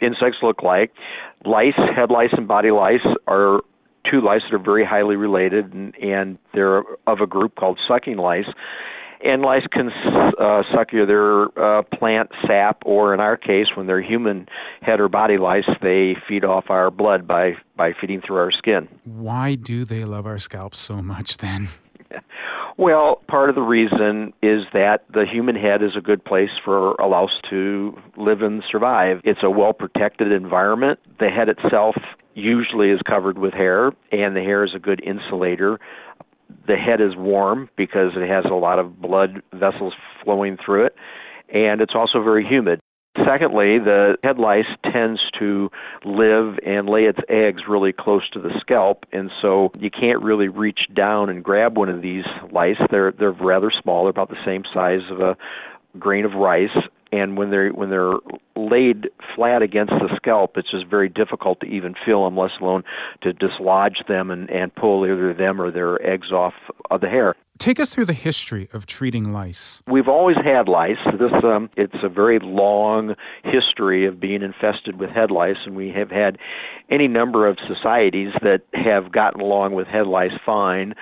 insects 0.02 0.40
look 0.42 0.64
like. 0.64 0.92
Lice, 1.46 1.74
head 1.96 2.10
lice, 2.10 2.30
and 2.32 2.48
body 2.48 2.72
lice 2.72 3.06
are 3.28 3.62
two 4.10 4.22
lice 4.22 4.42
that 4.50 4.56
are 4.56 4.64
very 4.64 4.86
highly 4.86 5.16
related, 5.16 5.74
and, 5.74 5.96
and 5.98 6.38
they're 6.54 6.84
of 7.06 7.20
a 7.22 7.28
group 7.28 7.56
called 7.56 7.80
sucking 7.88 8.18
lice. 8.18 8.48
And 9.22 9.42
lice 9.42 9.64
can 9.70 9.90
uh, 10.40 10.64
suck 10.74 10.94
either 10.94 11.48
uh, 11.60 11.82
plant 11.82 12.30
sap, 12.48 12.84
or 12.86 13.14
in 13.14 13.20
our 13.20 13.36
case, 13.36 13.68
when 13.76 13.86
they're 13.86 14.02
human 14.02 14.48
head 14.82 15.02
or 15.02 15.10
body 15.10 15.38
lice, 15.38 15.68
they 15.82 16.16
feed 16.28 16.46
off 16.46 16.66
our 16.70 16.90
blood 16.90 17.28
by 17.28 17.56
by 17.76 17.92
feeding 18.00 18.22
through 18.26 18.38
our 18.38 18.52
skin. 18.52 18.88
Why 19.04 19.56
do 19.56 19.84
they 19.84 20.06
love 20.06 20.26
our 20.26 20.38
scalps 20.38 20.78
so 20.78 21.02
much 21.02 21.38
then? 21.38 21.68
Well, 22.80 23.22
part 23.28 23.50
of 23.50 23.56
the 23.56 23.62
reason 23.62 24.32
is 24.42 24.62
that 24.72 25.00
the 25.14 25.26
human 25.30 25.58
head 25.58 25.84
is 25.84 25.98
a 25.98 26.02
good 26.02 26.24
place 26.24 26.50
for 26.64 26.92
a 26.94 27.08
louse 27.08 27.38
to 27.50 27.94
live 28.16 28.42
and 28.42 28.64
survive. 28.72 29.20
It's 29.26 29.42
a 29.44 29.50
well 29.50 29.74
protected 29.74 30.32
environment. 30.32 30.98
The 31.20 31.28
head 31.28 31.50
itself 31.50 31.96
usually 32.36 32.92
is 32.92 33.02
covered 33.06 33.38
with 33.38 33.54
hair, 33.54 33.88
and 34.14 34.34
the 34.34 34.40
hair 34.40 34.64
is 34.64 34.72
a 34.74 34.80
good 34.80 35.04
insulator. 35.04 35.78
The 36.68 36.78
head 36.78 37.02
is 37.02 37.18
warm 37.18 37.70
because 37.76 38.12
it 38.16 38.30
has 38.30 38.46
a 38.50 38.56
lot 38.56 38.80
of 38.80 39.02
blood 39.02 39.42
vessels 39.54 39.94
flowing 40.24 40.56
through 40.66 40.86
it, 40.86 40.96
and 41.54 41.82
it's 41.82 41.94
also 41.94 42.24
very 42.24 42.46
humid. 42.46 42.80
Secondly, 43.30 43.78
the 43.78 44.18
head 44.24 44.40
lice 44.40 44.66
tends 44.92 45.20
to 45.38 45.70
live 46.04 46.58
and 46.66 46.90
lay 46.90 47.04
its 47.04 47.20
eggs 47.30 47.62
really 47.70 47.94
close 47.94 48.28
to 48.32 48.40
the 48.40 48.50
scalp, 48.60 49.06
and 49.12 49.30
so 49.40 49.72
you 49.78 49.92
can't 49.92 50.24
really 50.24 50.48
reach 50.48 50.80
down 50.96 51.30
and 51.30 51.44
grab 51.44 51.78
one 51.78 51.90
of 51.90 52.02
these 52.02 52.24
lice. 52.52 52.78
They're 52.90 53.12
they're 53.12 53.32
rather 53.32 53.72
small. 53.84 54.06
They're 54.06 54.10
about 54.10 54.30
the 54.30 54.44
same 54.46 54.64
size 54.74 55.02
of 55.12 55.20
a 55.20 55.38
grain 56.00 56.26
of 56.26 56.34
rice, 56.34 56.76
and 57.12 57.38
when 57.38 57.50
they're 57.50 57.70
when 57.70 57.90
they're 57.90 58.14
laid 58.56 59.10
flat 59.36 59.62
against 59.62 59.94
the 59.94 60.10
scalp, 60.16 60.58
it's 60.58 60.70
just 60.70 60.86
very 60.88 61.10
difficult 61.10 61.60
to 61.62 61.66
even 61.66 61.96
feel 62.06 62.26
them, 62.26 62.38
let 62.38 62.52
alone 62.62 62.84
to 63.22 63.34
dislodge 63.34 64.04
them 64.08 64.30
and, 64.30 64.50
and 64.50 64.74
pull 64.76 65.06
either 65.06 65.34
them 65.34 65.62
or 65.62 65.72
their 65.72 66.02
eggs 66.06 66.32
off 66.32 66.54
of 66.92 67.02
the 67.02 67.08
hair. 67.08 67.36
Take 67.58 67.80
us 67.80 67.90
through 67.90 68.06
the 68.06 68.14
history 68.14 68.70
of 68.72 68.86
treating 68.86 69.32
lice. 69.32 69.84
We've 69.86 70.08
always 70.08 70.38
had 70.38 70.70
lice. 70.70 70.98
This 71.20 71.32
um, 71.44 71.70
it's 71.76 72.04
a 72.04 72.10
very 72.10 72.40
long 72.42 73.16
history 73.44 74.06
of 74.06 74.20
being 74.20 74.42
infested 74.42 74.98
with 74.98 75.10
head 75.10 75.30
lice, 75.30 75.58
and 75.66 75.76
we 75.76 75.90
have 75.90 76.10
had 76.10 76.38
any 76.90 77.08
number 77.08 77.48
of 77.48 77.58
societies 77.68 78.32
that 78.42 78.62
have 78.74 79.12
gotten 79.12 79.42
along 79.42 79.74
with 79.74 79.88
head 79.88 80.08
lice 80.08 80.32
fine 80.46 80.94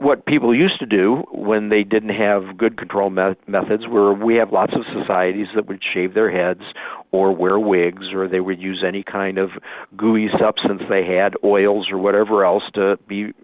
what 0.00 0.24
people 0.24 0.54
used 0.54 0.78
to 0.80 0.86
do 0.86 1.22
when 1.30 1.68
they 1.68 1.82
didn't 1.82 2.08
have 2.16 2.56
good 2.56 2.78
control 2.78 3.10
me- 3.10 3.36
methods 3.46 3.86
were 3.86 4.14
we 4.14 4.36
have 4.36 4.50
lots 4.50 4.72
of 4.74 4.80
societies 4.98 5.46
that 5.54 5.68
would 5.68 5.80
shave 5.94 6.14
their 6.14 6.30
heads 6.30 6.62
or 7.12 7.32
wear 7.36 7.58
wigs 7.58 8.06
or 8.14 8.26
they 8.26 8.40
would 8.40 8.60
use 8.60 8.82
any 8.86 9.02
kind 9.02 9.36
of 9.36 9.50
gooey 9.96 10.28
substance 10.40 10.80
they 10.88 11.04
had 11.04 11.34
oils 11.44 11.88
or 11.92 11.98
whatever 11.98 12.46
else 12.46 12.62
to 12.74 12.96
be 13.06 13.34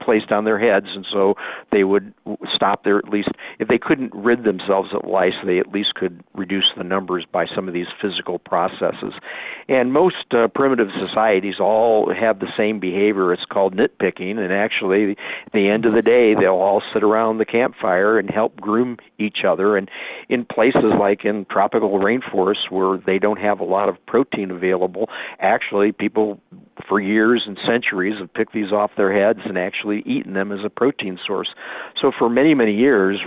placed 0.00 0.32
on 0.32 0.44
their 0.44 0.58
heads, 0.58 0.86
and 0.94 1.06
so 1.12 1.34
they 1.72 1.84
would 1.84 2.14
stop 2.54 2.84
their 2.84 2.98
at 2.98 3.08
least 3.08 3.28
if 3.58 3.68
they 3.68 3.78
couldn't 3.78 4.12
rid 4.14 4.44
themselves 4.44 4.90
of 4.94 5.08
lice, 5.08 5.34
they 5.44 5.58
at 5.58 5.68
least 5.68 5.94
could 5.94 6.22
reduce 6.34 6.70
the 6.76 6.84
numbers 6.84 7.24
by 7.30 7.46
some 7.54 7.68
of 7.68 7.74
these 7.74 7.86
physical 8.00 8.38
processes. 8.38 9.14
And 9.68 9.92
most 9.92 10.32
uh, 10.32 10.48
primitive 10.48 10.88
societies 10.98 11.54
all 11.60 12.12
have 12.12 12.40
the 12.40 12.52
same 12.56 12.80
behavior. 12.80 13.32
It's 13.32 13.44
called 13.44 13.76
nitpicking, 13.76 14.38
and 14.38 14.52
actually, 14.52 15.12
at 15.46 15.52
the 15.52 15.68
end 15.68 15.84
of 15.84 15.92
the 15.92 16.02
day, 16.02 16.34
they'll 16.34 16.52
all 16.52 16.82
sit 16.92 17.02
around 17.02 17.38
the 17.38 17.44
campfire 17.44 18.18
and 18.18 18.30
help 18.30 18.60
groom 18.60 18.98
each 19.18 19.38
other. 19.46 19.76
And 19.76 19.90
in 20.28 20.44
places 20.44 20.92
like 20.98 21.24
in 21.24 21.46
tropical 21.50 21.98
rainforests 21.98 22.70
where 22.70 22.98
they 22.98 23.18
don't 23.18 23.40
have 23.40 23.60
a 23.60 23.64
lot 23.64 23.88
of 23.88 23.96
protein 24.06 24.50
available, 24.50 25.08
actually, 25.40 25.92
people 25.92 26.40
for 26.88 27.00
years 27.00 27.44
and 27.46 27.58
centuries 27.66 28.14
have 28.18 28.32
picked 28.34 28.52
these 28.52 28.72
off 28.72 28.90
their 28.96 29.12
heads 29.12 29.40
and 29.44 29.56
actually 29.56 29.73
eaten 30.06 30.34
them 30.34 30.52
as 30.52 30.60
a 30.64 30.70
protein 30.70 31.18
source. 31.26 31.48
So 32.00 32.12
for 32.16 32.28
many, 32.28 32.54
many 32.54 32.74
years, 32.74 33.20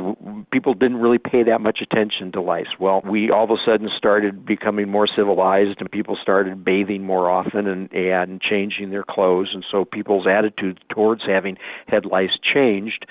people 0.52 0.74
didn't 0.74 0.98
really 0.98 1.18
pay 1.18 1.44
that 1.44 1.62
much 1.62 1.80
attention 1.82 2.32
to 2.34 2.42
lice. 2.42 2.68
Well, 2.80 3.02
we 3.10 3.32
all 3.32 3.46
of 3.46 3.52
a 3.52 3.58
sudden 3.66 3.90
started 3.98 4.46
becoming 4.46 4.90
more 4.90 5.08
civilized 5.08 5.80
and 5.80 5.92
people 5.92 6.18
started 6.22 6.64
bathing 6.64 7.04
more 7.04 7.30
often 7.30 7.68
and, 7.68 7.92
and 7.94 8.42
changing 8.42 8.90
their 8.92 9.04
clothes. 9.04 9.50
And 9.54 9.66
so 9.72 9.86
people's 9.86 10.28
attitude 10.28 10.80
towards 10.90 11.24
having 11.26 11.58
head 11.88 12.06
lice 12.06 12.38
changed. 12.42 13.06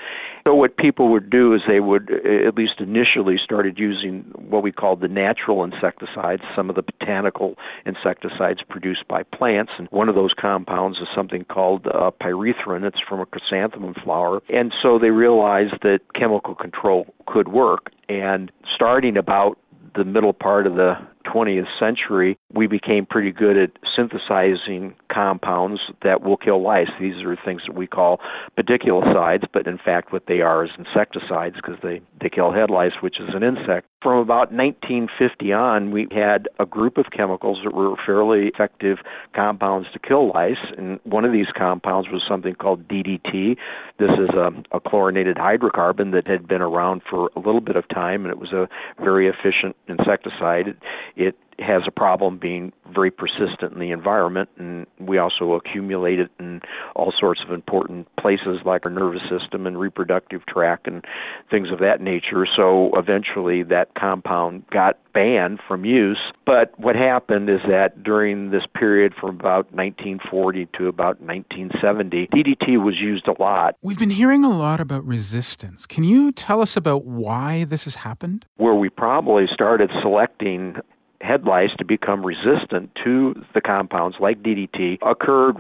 So 0.47 0.55
what 0.55 0.77
people 0.77 1.11
would 1.11 1.29
do 1.29 1.55
is 1.55 1.63
they 1.67 1.81
would, 1.81 2.11
at 2.11 2.55
least 2.55 2.75
initially, 2.79 3.37
started 3.43 3.79
using 3.79 4.21
what 4.37 4.63
we 4.63 4.71
called 4.71 5.01
the 5.01 5.09
natural 5.09 5.65
insecticides, 5.65 6.43
some 6.55 6.71
of 6.71 6.77
the 6.77 6.83
botanical 6.83 7.57
insecticides 7.85 8.61
produced 8.69 9.09
by 9.09 9.25
plants. 9.25 9.73
And 9.79 9.89
one 9.91 10.09
of 10.09 10.15
those 10.15 10.33
compounds 10.39 10.99
is 10.99 11.09
something 11.15 11.45
called 11.45 11.87
uh, 11.87 12.13
pyrethrin. 12.23 12.85
It's 12.85 13.01
from 13.17 13.23
a 13.23 13.27
chrysanthemum 13.27 13.95
flower. 14.03 14.43
And 14.49 14.73
so 14.83 14.99
they 14.99 15.11
realized 15.11 15.75
that 15.83 16.01
chemical 16.15 16.55
control 16.55 17.07
could 17.27 17.49
work. 17.49 17.91
And 18.09 18.53
starting 18.75 19.17
about 19.17 19.59
the 19.95 20.05
middle 20.05 20.33
part 20.33 20.67
of 20.67 20.75
the 20.75 20.95
20th 21.25 21.67
century, 21.81 22.39
we 22.53 22.67
became 22.67 23.07
pretty 23.07 23.33
good 23.33 23.57
at 23.57 23.71
synthesizing 23.97 24.95
compounds 25.13 25.81
that 26.03 26.23
will 26.23 26.37
kill 26.37 26.63
lice. 26.63 26.89
These 27.01 27.25
are 27.25 27.37
things 27.45 27.63
that 27.67 27.75
we 27.75 27.87
call 27.87 28.21
pediculicides, 28.59 29.45
but 29.53 29.67
in 29.67 29.79
fact, 29.79 30.13
what 30.13 30.25
they 30.29 30.41
are 30.41 30.65
is 30.65 30.71
insecticides 30.79 31.57
because 31.57 31.77
they, 31.83 32.03
they 32.21 32.29
kill 32.29 32.53
head 32.53 32.71
lice, 32.71 32.93
which 33.01 33.19
is 33.19 33.31
an 33.35 33.43
insect. 33.43 33.89
From 34.07 34.19
about 34.19 34.53
1950 34.53 35.53
on, 35.53 35.91
we 35.91 36.07
had 36.13 36.49
a 36.61 36.65
group 36.65 36.97
of 36.97 37.07
chemicals 37.11 37.59
that 37.65 37.75
were 37.75 37.97
fairly 38.07 38.47
effective 38.47 38.99
compounds 39.35 39.89
to 39.95 39.99
kill 39.99 40.29
lice, 40.33 40.65
and 40.79 41.01
one 41.03 41.25
of 41.25 41.33
these 41.33 41.49
compounds 41.59 42.09
was 42.09 42.23
something 42.29 42.55
called 42.55 42.87
DDT. 42.87 43.57
This 43.99 44.11
is 44.13 44.29
a, 44.29 44.53
a 44.71 44.79
chlorinated 44.79 45.39
hydrocarbon 45.39 46.13
that 46.13 46.29
had 46.29 46.47
been 46.47 46.63
around 46.63 47.03
for 47.11 47.33
a 47.35 47.41
little 47.41 47.61
bit 47.61 47.75
of 47.75 47.89
time, 47.89 48.25
and 48.25 48.31
it 48.31 48.39
was 48.39 48.53
a 48.53 48.69
very 49.03 49.27
efficient 49.27 49.75
insecticide 49.89 50.77
it 51.17 51.35
has 51.59 51.83
a 51.87 51.91
problem 51.91 52.39
being 52.39 52.73
very 52.93 53.11
persistent 53.11 53.73
in 53.73 53.81
the 53.81 53.91
environment, 53.91 54.49
and 54.59 54.87
we 54.99 55.19
also 55.19 55.53
accumulate 55.53 56.19
it 56.19 56.31
in 56.39 56.61
all 56.95 57.13
sorts 57.19 57.41
of 57.47 57.53
important 57.53 58.09
places 58.17 58.61
like 58.65 58.83
our 58.87 58.93
nervous 58.93 59.23
system 59.29 59.67
and 59.67 59.79
reproductive 59.79 60.45
tract 60.47 60.87
and 60.87 61.05
things 61.51 61.71
of 61.73 61.79
that 61.81 62.01
nature. 62.01 62.47
So 62.57 62.91
eventually, 62.95 63.63
that 63.65 63.95
compound 63.95 64.65
got 64.71 64.99
banned 65.13 65.61
from 65.67 65.85
use. 65.85 66.21
But 66.45 66.79
what 66.79 66.95
happened 66.95 67.49
is 67.49 67.61
that 67.69 68.03
during 68.03 68.51
this 68.51 68.65
period 68.75 69.15
from 69.19 69.31
about 69.31 69.73
1940 69.73 70.69
to 70.79 70.89
about 70.89 71.21
1970, 71.21 72.29
DDT 72.29 72.83
was 72.83 72.97
used 73.01 73.27
a 73.27 73.43
lot. 73.43 73.77
We've 73.83 73.99
been 73.99 74.11
hearing 74.11 74.45
a 74.45 74.51
lot 74.51 74.79
about 74.79 75.07
resistance. 75.07 75.87
Can 75.87 76.05
you 76.05 76.33
tell 76.33 76.61
us 76.61 76.77
about 76.77 77.05
why 77.05 77.65
this 77.65 77.85
has 77.85 77.97
happened? 77.97 78.45
Where 78.57 78.75
we 78.75 78.91
probably 78.91 79.47
started 79.53 79.91
selecting 80.03 80.77
head 81.27 81.45
lice 81.45 81.71
to 81.79 81.85
become 81.85 82.25
resistant 82.25 82.91
to 83.05 83.35
the 83.55 83.61
compounds 83.61 84.17
like 84.21 84.43
DDT 84.43 84.99
occurred 85.03 85.57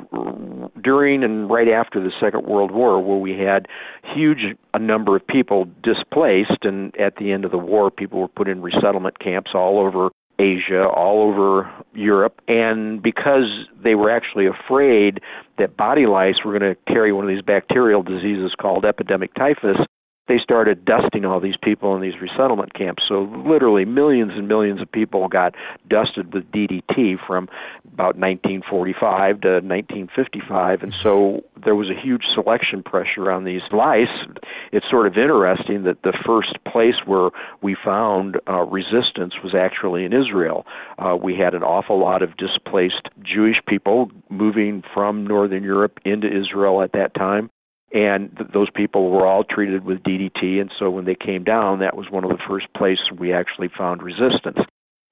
during 0.82 1.24
and 1.24 1.50
right 1.50 1.68
after 1.68 2.00
the 2.00 2.12
Second 2.20 2.46
World 2.46 2.70
War, 2.70 3.02
where 3.02 3.18
we 3.18 3.32
had 3.32 3.66
huge 4.14 4.56
a 4.74 4.78
number 4.78 5.16
of 5.16 5.26
people 5.26 5.66
displaced, 5.82 6.62
and 6.62 6.94
at 6.98 7.16
the 7.16 7.32
end 7.32 7.44
of 7.44 7.50
the 7.50 7.58
war, 7.58 7.90
people 7.90 8.20
were 8.20 8.28
put 8.28 8.48
in 8.48 8.62
resettlement 8.62 9.18
camps 9.18 9.50
all 9.54 9.78
over 9.78 10.10
Asia, 10.38 10.84
all 10.84 11.30
over 11.30 11.70
Europe, 11.94 12.40
and 12.46 13.02
because 13.02 13.48
they 13.82 13.94
were 13.94 14.10
actually 14.10 14.46
afraid 14.46 15.20
that 15.58 15.76
body 15.76 16.06
lice 16.06 16.34
were 16.44 16.58
going 16.58 16.74
to 16.74 16.92
carry 16.92 17.12
one 17.12 17.24
of 17.24 17.28
these 17.28 17.44
bacterial 17.44 18.02
diseases 18.02 18.52
called 18.60 18.84
epidemic 18.84 19.32
typhus, 19.34 19.78
they 20.28 20.38
started 20.42 20.84
dusting 20.84 21.24
all 21.24 21.40
these 21.40 21.56
people 21.62 21.94
in 21.94 22.02
these 22.02 22.20
resettlement 22.20 22.74
camps. 22.74 23.02
So 23.08 23.22
literally 23.46 23.84
millions 23.84 24.32
and 24.34 24.48
millions 24.48 24.80
of 24.80 24.90
people 24.90 25.28
got 25.28 25.54
dusted 25.88 26.34
with 26.34 26.50
DDT 26.50 27.18
from 27.26 27.48
about 27.92 28.16
1945 28.16 29.40
to 29.40 29.48
1955, 29.48 30.82
and 30.82 30.94
so 30.94 31.44
there 31.64 31.74
was 31.74 31.88
a 31.88 31.98
huge 31.98 32.24
selection 32.34 32.82
pressure 32.82 33.30
on 33.30 33.44
these 33.44 33.62
lice. 33.72 34.08
It's 34.72 34.86
sort 34.90 35.06
of 35.06 35.16
interesting 35.16 35.84
that 35.84 36.02
the 36.02 36.12
first 36.26 36.58
place 36.70 36.96
where 37.06 37.30
we 37.62 37.76
found 37.82 38.38
uh, 38.48 38.62
resistance 38.62 39.34
was 39.42 39.54
actually 39.54 40.04
in 40.04 40.12
Israel. 40.12 40.66
Uh, 40.98 41.16
we 41.16 41.36
had 41.36 41.54
an 41.54 41.62
awful 41.62 41.98
lot 41.98 42.22
of 42.22 42.36
displaced 42.36 43.08
Jewish 43.22 43.56
people 43.66 44.10
moving 44.28 44.82
from 44.92 45.26
Northern 45.26 45.62
Europe 45.62 45.98
into 46.04 46.26
Israel 46.26 46.82
at 46.82 46.92
that 46.92 47.14
time 47.14 47.50
and 47.92 48.34
th- 48.36 48.50
those 48.52 48.70
people 48.70 49.10
were 49.10 49.26
all 49.26 49.44
treated 49.44 49.84
with 49.84 50.02
DDT. 50.02 50.60
And 50.60 50.70
so 50.78 50.90
when 50.90 51.04
they 51.04 51.14
came 51.14 51.44
down, 51.44 51.80
that 51.80 51.96
was 51.96 52.06
one 52.10 52.24
of 52.24 52.30
the 52.30 52.42
first 52.48 52.66
places 52.74 53.10
we 53.16 53.32
actually 53.32 53.70
found 53.76 54.02
resistance. 54.02 54.58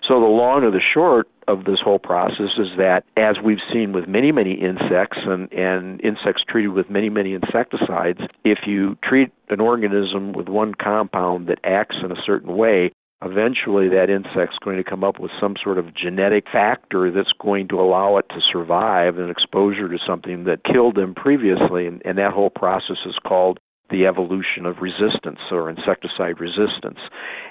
So 0.07 0.21
the 0.21 0.27
long 0.27 0.65
or 0.65 0.71
the 0.71 0.83
short 0.93 1.29
of 1.49 1.65
this 1.65 1.79
whole 1.83 1.99
process 1.99 2.53
is 2.59 2.69
that, 2.77 3.05
as 3.17 3.37
we've 3.43 3.63
seen 3.73 3.93
with 3.93 4.07
many, 4.07 4.33
many 4.33 4.53
insects 4.53 5.19
and, 5.25 5.51
and 5.53 6.01
insects 6.03 6.43
treated 6.47 6.73
with 6.73 6.91
many, 6.91 7.09
many 7.09 7.33
insecticides, 7.33 8.21
if 8.45 8.59
you 8.67 8.99
treat 9.03 9.33
an 9.49 9.61
organism 9.61 10.33
with 10.33 10.49
one 10.49 10.75
compound 10.75 11.47
that 11.47 11.59
acts 11.65 11.97
in 12.05 12.13
a 12.13 12.21
certain 12.27 12.55
way, 12.55 12.93
eventually 13.25 13.89
that 13.89 14.11
insect's 14.11 14.59
going 14.63 14.77
to 14.77 14.85
come 14.85 15.03
up 15.03 15.19
with 15.19 15.31
some 15.41 15.55
sort 15.63 15.79
of 15.79 15.95
genetic 15.95 16.45
factor 16.53 17.11
that's 17.11 17.33
going 17.41 17.69
to 17.69 17.81
allow 17.81 18.19
it 18.19 18.27
to 18.29 18.41
survive 18.53 19.19
an 19.19 19.31
exposure 19.31 19.89
to 19.89 19.99
something 20.07 20.45
that 20.45 20.65
killed 20.65 20.97
them 20.97 21.15
previously 21.15 21.87
and, 21.87 22.03
and 22.05 22.19
that 22.19 22.33
whole 22.33 22.51
process 22.51 22.99
is 23.07 23.17
called 23.27 23.59
the 23.91 24.07
evolution 24.07 24.67
of 24.67 24.79
resistance 24.81 25.39
or 25.51 25.69
insecticide 25.69 26.41
resistance. 26.41 26.99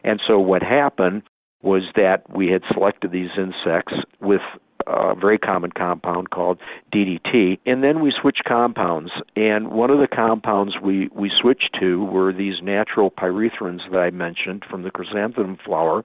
And 0.03 0.19
so 0.27 0.39
what 0.39 0.61
happened 0.61 1.23
was 1.61 1.83
that 1.95 2.23
we 2.35 2.47
had 2.47 2.61
selected 2.73 3.11
these 3.11 3.29
insects 3.37 3.93
with 4.19 4.41
a 4.87 5.15
very 5.15 5.37
common 5.37 5.71
compound 5.71 6.29
called 6.29 6.59
DDT. 6.93 7.59
And 7.65 7.83
then 7.83 8.01
we 8.01 8.13
switched 8.19 8.43
compounds. 8.45 9.11
And 9.35 9.69
one 9.71 9.89
of 9.89 9.99
the 9.99 10.07
compounds 10.07 10.75
we, 10.81 11.09
we 11.13 11.31
switched 11.41 11.77
to 11.79 12.03
were 12.05 12.33
these 12.33 12.55
natural 12.61 13.11
pyrethrins 13.11 13.89
that 13.91 13.97
I 13.97 14.09
mentioned 14.09 14.63
from 14.69 14.83
the 14.83 14.91
chrysanthemum 14.91 15.57
flower. 15.63 16.03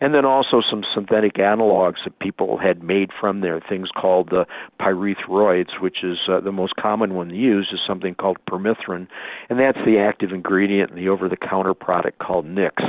And 0.00 0.14
then 0.14 0.24
also 0.24 0.60
some 0.68 0.84
synthetic 0.94 1.34
analogs 1.34 2.04
that 2.04 2.18
people 2.18 2.58
had 2.58 2.82
made 2.82 3.10
from 3.18 3.40
there, 3.40 3.60
things 3.66 3.88
called 3.96 4.28
the 4.28 4.46
pyrethroids, 4.80 5.80
which 5.80 6.04
is 6.04 6.18
uh, 6.30 6.40
the 6.40 6.52
most 6.52 6.76
common 6.76 7.14
one 7.14 7.30
used, 7.30 7.72
is 7.72 7.80
something 7.86 8.14
called 8.14 8.36
permethrin. 8.50 9.08
And 9.48 9.58
that's 9.58 9.78
the 9.86 9.98
active 9.98 10.32
ingredient 10.32 10.90
in 10.90 10.96
the 10.96 11.08
over 11.08 11.28
the 11.28 11.36
counter 11.36 11.72
product 11.72 12.18
called 12.18 12.44
Nix 12.44 12.82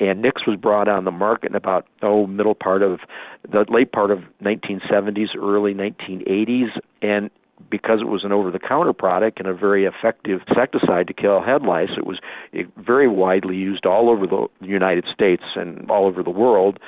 and 0.00 0.22
Nix 0.22 0.46
was 0.46 0.56
brought 0.56 0.88
on 0.88 1.04
the 1.04 1.10
market 1.10 1.50
in 1.50 1.56
about 1.56 1.86
oh 2.02 2.26
middle 2.26 2.54
part 2.54 2.82
of 2.82 3.00
the 3.48 3.64
late 3.68 3.92
part 3.92 4.10
of 4.10 4.20
1970s, 4.42 5.36
early 5.36 5.74
1980s, 5.74 6.70
and 7.02 7.30
because 7.70 8.00
it 8.00 8.08
was 8.08 8.24
an 8.24 8.32
over-the-counter 8.32 8.94
product 8.94 9.38
and 9.38 9.46
a 9.46 9.54
very 9.54 9.84
effective 9.84 10.40
insecticide 10.48 11.06
to 11.06 11.12
kill 11.12 11.42
head 11.42 11.62
lice, 11.62 11.90
it 11.96 12.06
was 12.06 12.18
very 12.78 13.06
widely 13.06 13.54
used 13.54 13.84
all 13.84 14.08
over 14.08 14.26
the 14.26 14.46
United 14.66 15.04
States 15.12 15.42
and 15.56 15.90
all 15.90 16.06
over 16.06 16.22
the 16.22 16.30
world. 16.30 16.78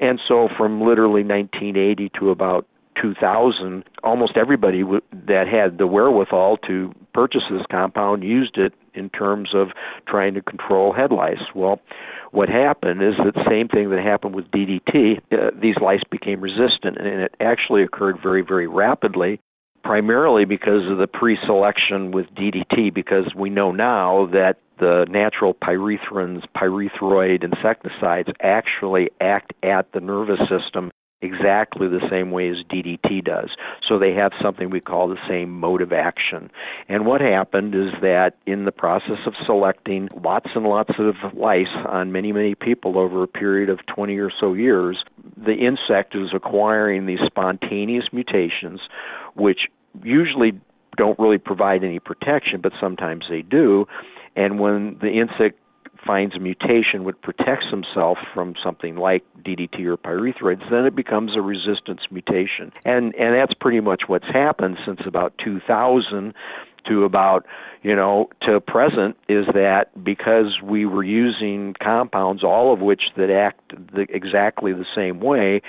And 0.00 0.18
so, 0.26 0.48
from 0.56 0.80
literally 0.80 1.22
1980 1.22 2.10
to 2.18 2.30
about 2.30 2.66
2000, 3.00 3.84
almost 4.02 4.36
everybody 4.36 4.82
w- 4.82 5.00
that 5.26 5.46
had 5.48 5.78
the 5.78 5.86
wherewithal 5.86 6.58
to 6.66 6.92
purchase 7.12 7.42
this 7.50 7.62
compound 7.70 8.22
used 8.22 8.56
it 8.58 8.72
in 8.94 9.10
terms 9.10 9.50
of 9.54 9.68
trying 10.06 10.34
to 10.34 10.42
control 10.42 10.92
head 10.92 11.12
lice. 11.12 11.42
Well, 11.54 11.80
what 12.30 12.48
happened 12.48 13.02
is 13.02 13.14
that 13.24 13.34
the 13.34 13.48
same 13.48 13.68
thing 13.68 13.90
that 13.90 14.00
happened 14.00 14.34
with 14.34 14.50
DDT, 14.50 15.20
uh, 15.32 15.50
these 15.60 15.76
lice 15.80 16.02
became 16.10 16.40
resistant, 16.40 16.98
and 16.98 17.06
it 17.06 17.34
actually 17.40 17.82
occurred 17.82 18.18
very, 18.22 18.42
very 18.42 18.66
rapidly, 18.66 19.40
primarily 19.84 20.44
because 20.44 20.90
of 20.90 20.98
the 20.98 21.06
pre 21.06 21.38
selection 21.46 22.10
with 22.10 22.26
DDT, 22.34 22.92
because 22.92 23.32
we 23.36 23.50
know 23.50 23.70
now 23.72 24.26
that 24.32 24.56
the 24.78 25.06
natural 25.08 25.54
pyrethrins, 25.54 26.42
pyrethroid 26.56 27.44
insecticides 27.44 28.28
actually 28.40 29.10
act 29.20 29.52
at 29.62 29.92
the 29.92 30.00
nervous 30.00 30.40
system 30.48 30.90
exactly 31.22 31.88
the 31.88 32.06
same 32.10 32.30
way 32.30 32.48
as 32.48 32.56
DDT 32.70 33.24
does. 33.24 33.50
So 33.88 33.98
they 33.98 34.12
have 34.12 34.32
something 34.42 34.70
we 34.70 34.80
call 34.80 35.08
the 35.08 35.16
same 35.28 35.50
mode 35.50 35.80
of 35.80 35.92
action. 35.92 36.50
And 36.88 37.06
what 37.06 37.20
happened 37.20 37.74
is 37.74 37.92
that 38.02 38.32
in 38.46 38.64
the 38.64 38.72
process 38.72 39.18
of 39.26 39.34
selecting 39.46 40.08
lots 40.22 40.50
and 40.54 40.64
lots 40.64 40.92
of 40.98 41.14
lice 41.34 41.66
on 41.88 42.12
many, 42.12 42.32
many 42.32 42.54
people 42.54 42.98
over 42.98 43.22
a 43.22 43.28
period 43.28 43.70
of 43.70 43.80
20 43.86 44.18
or 44.18 44.30
so 44.38 44.52
years, 44.52 45.02
the 45.36 45.54
insect 45.54 46.14
is 46.14 46.28
acquiring 46.34 47.06
these 47.06 47.20
spontaneous 47.26 48.04
mutations, 48.12 48.80
which 49.34 49.68
usually 50.02 50.52
don't 50.96 51.18
really 51.18 51.38
provide 51.38 51.82
any 51.82 51.98
protection, 51.98 52.60
but 52.60 52.72
sometimes 52.80 53.24
they 53.28 53.42
do. 53.42 53.86
And 54.36 54.58
when 54.58 54.98
the 55.00 55.08
insect 55.08 55.58
finds 56.06 56.34
a 56.34 56.38
mutation 56.38 57.04
which 57.04 57.20
protects 57.22 57.66
himself 57.70 58.18
from 58.32 58.54
something 58.62 58.96
like 58.96 59.24
DDT 59.42 59.84
or 59.86 59.96
pyrethroids, 59.96 60.68
then 60.70 60.84
it 60.84 60.94
becomes 60.94 61.36
a 61.36 61.40
resistance 61.40 62.00
mutation. 62.10 62.72
And 62.84 63.14
and 63.14 63.34
that's 63.34 63.54
pretty 63.54 63.80
much 63.80 64.08
what's 64.08 64.26
happened 64.26 64.78
since 64.86 65.00
about 65.06 65.36
2000 65.38 66.34
to 66.86 67.04
about 67.04 67.46
you 67.82 67.94
know 67.94 68.28
to 68.42 68.60
present 68.60 69.16
is 69.28 69.46
that 69.54 69.86
because 70.02 70.58
we 70.62 70.86
were 70.86 71.04
using 71.04 71.74
compounds 71.82 72.42
all 72.42 72.72
of 72.72 72.80
which 72.80 73.02
that 73.16 73.30
act 73.30 73.72
the, 73.94 74.06
exactly 74.10 74.72
the 74.72 74.86
same 74.94 75.20
way 75.20 75.60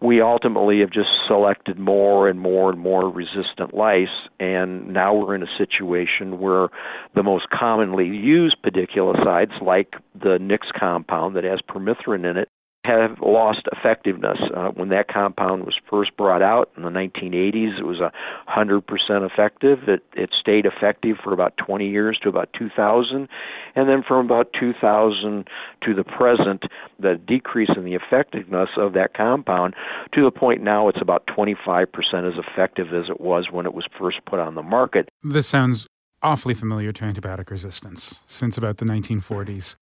we 0.00 0.20
ultimately 0.22 0.80
have 0.80 0.90
just 0.90 1.08
selected 1.26 1.78
more 1.78 2.28
and 2.28 2.38
more 2.38 2.70
and 2.70 2.78
more 2.78 3.10
resistant 3.10 3.74
lice. 3.74 4.06
And 4.38 4.92
now 4.92 5.14
we're 5.14 5.34
in 5.34 5.42
a 5.42 5.58
situation 5.58 6.38
where 6.38 6.68
the 7.14 7.22
most 7.24 7.46
commonly 7.50 8.06
used 8.06 8.56
pediculicides 8.64 9.60
like 9.60 9.94
the 10.14 10.38
Nix 10.40 10.68
compound 10.78 11.36
that 11.36 11.44
has 11.44 11.60
permethrin 11.68 12.30
in 12.30 12.36
it 12.36 12.48
have 12.84 13.18
lost 13.20 13.62
effectiveness. 13.72 14.38
Uh, 14.56 14.68
when 14.68 14.88
that 14.88 15.08
compound 15.08 15.64
was 15.64 15.74
first 15.90 16.16
brought 16.16 16.42
out 16.42 16.70
in 16.76 16.84
the 16.84 16.90
1980s, 16.90 17.78
it 17.78 17.84
was 17.84 18.00
a 18.00 18.12
100% 18.50 18.82
effective. 19.30 19.88
It, 19.88 20.02
it 20.14 20.30
stayed 20.38 20.64
effective 20.64 21.16
for 21.22 21.32
about 21.32 21.56
20 21.56 21.88
years 21.88 22.18
to 22.22 22.28
about 22.28 22.48
2000, 22.58 23.28
and 23.74 23.88
then 23.88 24.02
from 24.06 24.26
about 24.26 24.52
2000 24.58 25.48
to 25.84 25.94
the 25.94 26.04
present, 26.04 26.62
the 26.98 27.20
decrease 27.26 27.70
in 27.76 27.84
the 27.84 27.94
effectiveness 27.94 28.70
of 28.76 28.92
that 28.94 29.14
compound 29.14 29.74
to 30.14 30.22
the 30.22 30.30
point 30.30 30.62
now 30.62 30.88
it's 30.88 31.00
about 31.00 31.26
25% 31.26 31.86
as 32.26 32.38
effective 32.38 32.88
as 32.94 33.10
it 33.10 33.20
was 33.20 33.48
when 33.50 33.66
it 33.66 33.74
was 33.74 33.86
first 33.98 34.18
put 34.26 34.38
on 34.38 34.54
the 34.54 34.62
market. 34.62 35.08
This 35.22 35.46
sounds 35.46 35.86
awfully 36.22 36.54
familiar 36.54 36.92
to 36.92 37.04
antibiotic 37.04 37.50
resistance 37.50 38.20
since 38.26 38.56
about 38.56 38.78
the 38.78 38.84
1940s. 38.84 39.76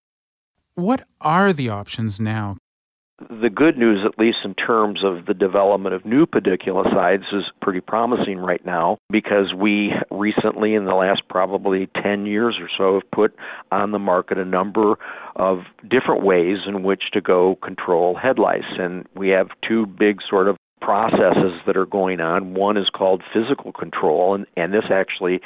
What 0.74 1.06
are 1.20 1.52
the 1.52 1.70
options 1.70 2.20
now? 2.20 2.56
The 3.18 3.48
good 3.48 3.78
news, 3.78 4.04
at 4.04 4.18
least 4.18 4.38
in 4.44 4.54
terms 4.54 5.00
of 5.02 5.24
the 5.24 5.32
development 5.32 5.94
of 5.94 6.04
new 6.04 6.26
pediculicides, 6.26 7.24
is 7.32 7.44
pretty 7.62 7.80
promising 7.80 8.38
right 8.38 8.64
now 8.64 8.98
because 9.10 9.54
we 9.56 9.92
recently, 10.10 10.74
in 10.74 10.84
the 10.84 10.94
last 10.94 11.22
probably 11.28 11.88
10 12.02 12.26
years 12.26 12.58
or 12.60 12.68
so, 12.76 12.94
have 13.00 13.10
put 13.10 13.34
on 13.72 13.92
the 13.92 13.98
market 13.98 14.36
a 14.36 14.44
number 14.44 14.96
of 15.34 15.60
different 15.88 16.24
ways 16.24 16.58
in 16.66 16.82
which 16.82 17.04
to 17.12 17.20
go 17.22 17.56
control 17.62 18.14
head 18.14 18.38
lice. 18.38 18.62
And 18.78 19.06
we 19.14 19.30
have 19.30 19.48
two 19.66 19.86
big 19.86 20.18
sort 20.28 20.48
of 20.48 20.56
processes 20.82 21.60
that 21.66 21.76
are 21.76 21.86
going 21.86 22.20
on. 22.20 22.52
One 22.52 22.76
is 22.76 22.90
called 22.94 23.22
physical 23.32 23.72
control, 23.72 24.34
and, 24.34 24.46
and 24.58 24.74
this 24.74 24.84
actually 24.90 25.40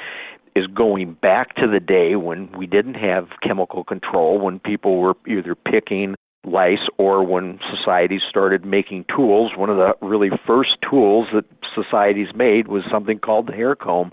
is 0.56 0.66
going 0.66 1.14
back 1.14 1.54
to 1.54 1.68
the 1.68 1.78
day 1.78 2.16
when 2.16 2.50
we 2.58 2.66
didn't 2.66 2.94
have 2.94 3.28
chemical 3.46 3.84
control, 3.84 4.40
when 4.40 4.58
people 4.58 4.98
were 4.98 5.14
either 5.28 5.54
picking 5.54 6.16
lice 6.44 6.88
or 6.98 7.24
when 7.24 7.58
societies 7.76 8.22
started 8.28 8.64
making 8.64 9.04
tools 9.14 9.52
one 9.56 9.68
of 9.68 9.76
the 9.76 9.92
really 10.00 10.30
first 10.46 10.76
tools 10.88 11.26
that 11.34 11.44
societies 11.74 12.28
made 12.34 12.66
was 12.66 12.82
something 12.90 13.18
called 13.18 13.46
the 13.46 13.52
hair 13.52 13.74
comb 13.74 14.10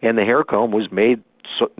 and 0.00 0.16
the 0.16 0.22
hair 0.22 0.44
comb 0.44 0.70
was 0.70 0.90
made 0.90 1.22
so, 1.58 1.70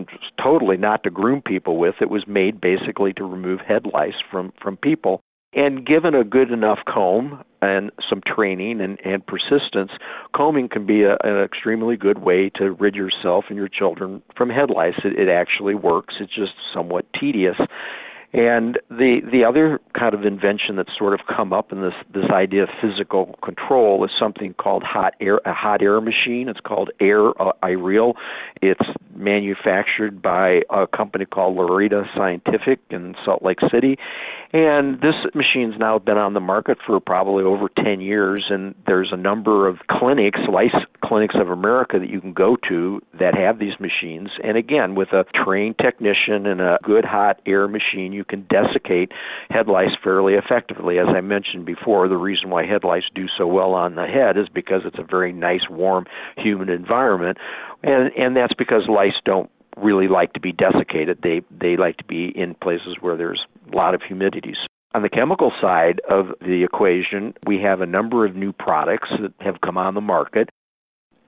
totally 0.42 0.76
not 0.76 1.02
to 1.02 1.10
groom 1.10 1.40
people 1.40 1.78
with 1.78 1.94
it 2.00 2.10
was 2.10 2.26
made 2.26 2.60
basically 2.60 3.12
to 3.14 3.24
remove 3.24 3.60
head 3.60 3.86
lice 3.86 4.20
from 4.30 4.52
from 4.62 4.76
people 4.76 5.22
and 5.54 5.86
given 5.86 6.14
a 6.14 6.24
good 6.24 6.50
enough 6.50 6.78
comb 6.86 7.42
and 7.62 7.90
some 8.08 8.20
training 8.24 8.80
and, 8.80 8.98
and 9.04 9.26
persistence, 9.26 9.90
combing 10.34 10.68
can 10.68 10.86
be 10.86 11.02
a, 11.02 11.16
an 11.24 11.42
extremely 11.42 11.96
good 11.96 12.18
way 12.18 12.50
to 12.56 12.72
rid 12.72 12.94
yourself 12.94 13.46
and 13.48 13.56
your 13.56 13.68
children 13.68 14.22
from 14.36 14.50
head 14.50 14.70
lice. 14.70 15.00
It, 15.04 15.18
it 15.18 15.28
actually 15.28 15.74
works. 15.74 16.14
It's 16.20 16.34
just 16.34 16.52
somewhat 16.74 17.06
tedious. 17.18 17.56
And 18.32 18.78
the 18.90 19.20
the 19.24 19.44
other 19.48 19.80
kind 19.98 20.14
of 20.14 20.26
invention 20.26 20.76
that's 20.76 20.90
sort 20.98 21.14
of 21.14 21.20
come 21.34 21.54
up 21.54 21.72
in 21.72 21.80
this 21.80 21.94
this 22.12 22.30
idea 22.30 22.64
of 22.64 22.68
physical 22.80 23.38
control 23.42 24.04
is 24.04 24.10
something 24.20 24.54
called 24.54 24.82
hot 24.82 25.14
air 25.18 25.40
a 25.46 25.54
hot 25.54 25.80
air 25.82 25.98
machine. 26.02 26.48
It's 26.48 26.60
called 26.60 26.90
Air 27.00 27.28
uh, 27.40 27.52
Ireel. 27.62 28.14
It's 28.60 28.84
manufactured 29.16 30.20
by 30.20 30.60
a 30.68 30.86
company 30.86 31.24
called 31.24 31.56
Larada 31.56 32.04
Scientific 32.14 32.80
in 32.90 33.14
Salt 33.24 33.42
Lake 33.42 33.58
City, 33.72 33.96
and 34.52 34.98
this 35.00 35.14
machine's 35.34 35.74
now 35.78 35.98
been 35.98 36.16
on 36.16 36.32
the 36.32 36.40
market 36.40 36.78
for 36.86 36.98
probably 37.00 37.44
over 37.44 37.68
10 37.84 38.00
years, 38.00 38.46
and 38.48 38.74
there's 38.86 39.10
a 39.12 39.16
number 39.16 39.68
of 39.68 39.78
clinics, 39.90 40.40
Lice 40.50 40.70
Clinics 41.04 41.34
of 41.38 41.50
America, 41.50 41.98
that 41.98 42.08
you 42.08 42.20
can 42.20 42.32
go 42.32 42.56
to 42.68 43.02
that 43.18 43.34
have 43.34 43.58
these 43.58 43.78
machines. 43.78 44.30
And 44.42 44.56
again, 44.56 44.94
with 44.94 45.12
a 45.12 45.24
trained 45.44 45.76
technician 45.78 46.46
and 46.46 46.62
a 46.62 46.78
good 46.82 47.04
hot 47.04 47.40
air 47.44 47.68
machine, 47.68 48.14
you 48.18 48.24
can 48.24 48.46
desiccate 48.50 49.12
head 49.48 49.68
lice 49.68 49.96
fairly 50.04 50.34
effectively. 50.34 50.98
As 50.98 51.06
I 51.08 51.22
mentioned 51.22 51.64
before, 51.64 52.08
the 52.08 52.16
reason 52.16 52.50
why 52.50 52.66
head 52.66 52.84
lice 52.84 53.08
do 53.14 53.26
so 53.38 53.46
well 53.46 53.72
on 53.72 53.94
the 53.94 54.06
head 54.06 54.36
is 54.36 54.48
because 54.52 54.82
it's 54.84 54.98
a 54.98 55.06
very 55.08 55.32
nice, 55.32 55.62
warm, 55.70 56.04
humid 56.36 56.68
environment. 56.68 57.38
And, 57.82 58.12
and 58.14 58.36
that's 58.36 58.54
because 58.54 58.82
lice 58.88 59.16
don't 59.24 59.50
really 59.76 60.08
like 60.08 60.32
to 60.34 60.40
be 60.40 60.52
desiccated. 60.52 61.20
They 61.22 61.42
they 61.50 61.76
like 61.76 61.96
to 61.98 62.04
be 62.04 62.32
in 62.34 62.54
places 62.54 62.96
where 63.00 63.16
there's 63.16 63.44
a 63.72 63.76
lot 63.76 63.94
of 63.94 64.02
humidity. 64.02 64.54
On 64.94 65.02
the 65.02 65.08
chemical 65.08 65.52
side 65.60 66.00
of 66.08 66.28
the 66.40 66.64
equation, 66.64 67.34
we 67.46 67.60
have 67.62 67.80
a 67.80 67.86
number 67.86 68.26
of 68.26 68.34
new 68.34 68.52
products 68.52 69.10
that 69.20 69.32
have 69.40 69.60
come 69.60 69.76
on 69.76 69.94
the 69.94 70.00
market. 70.00 70.48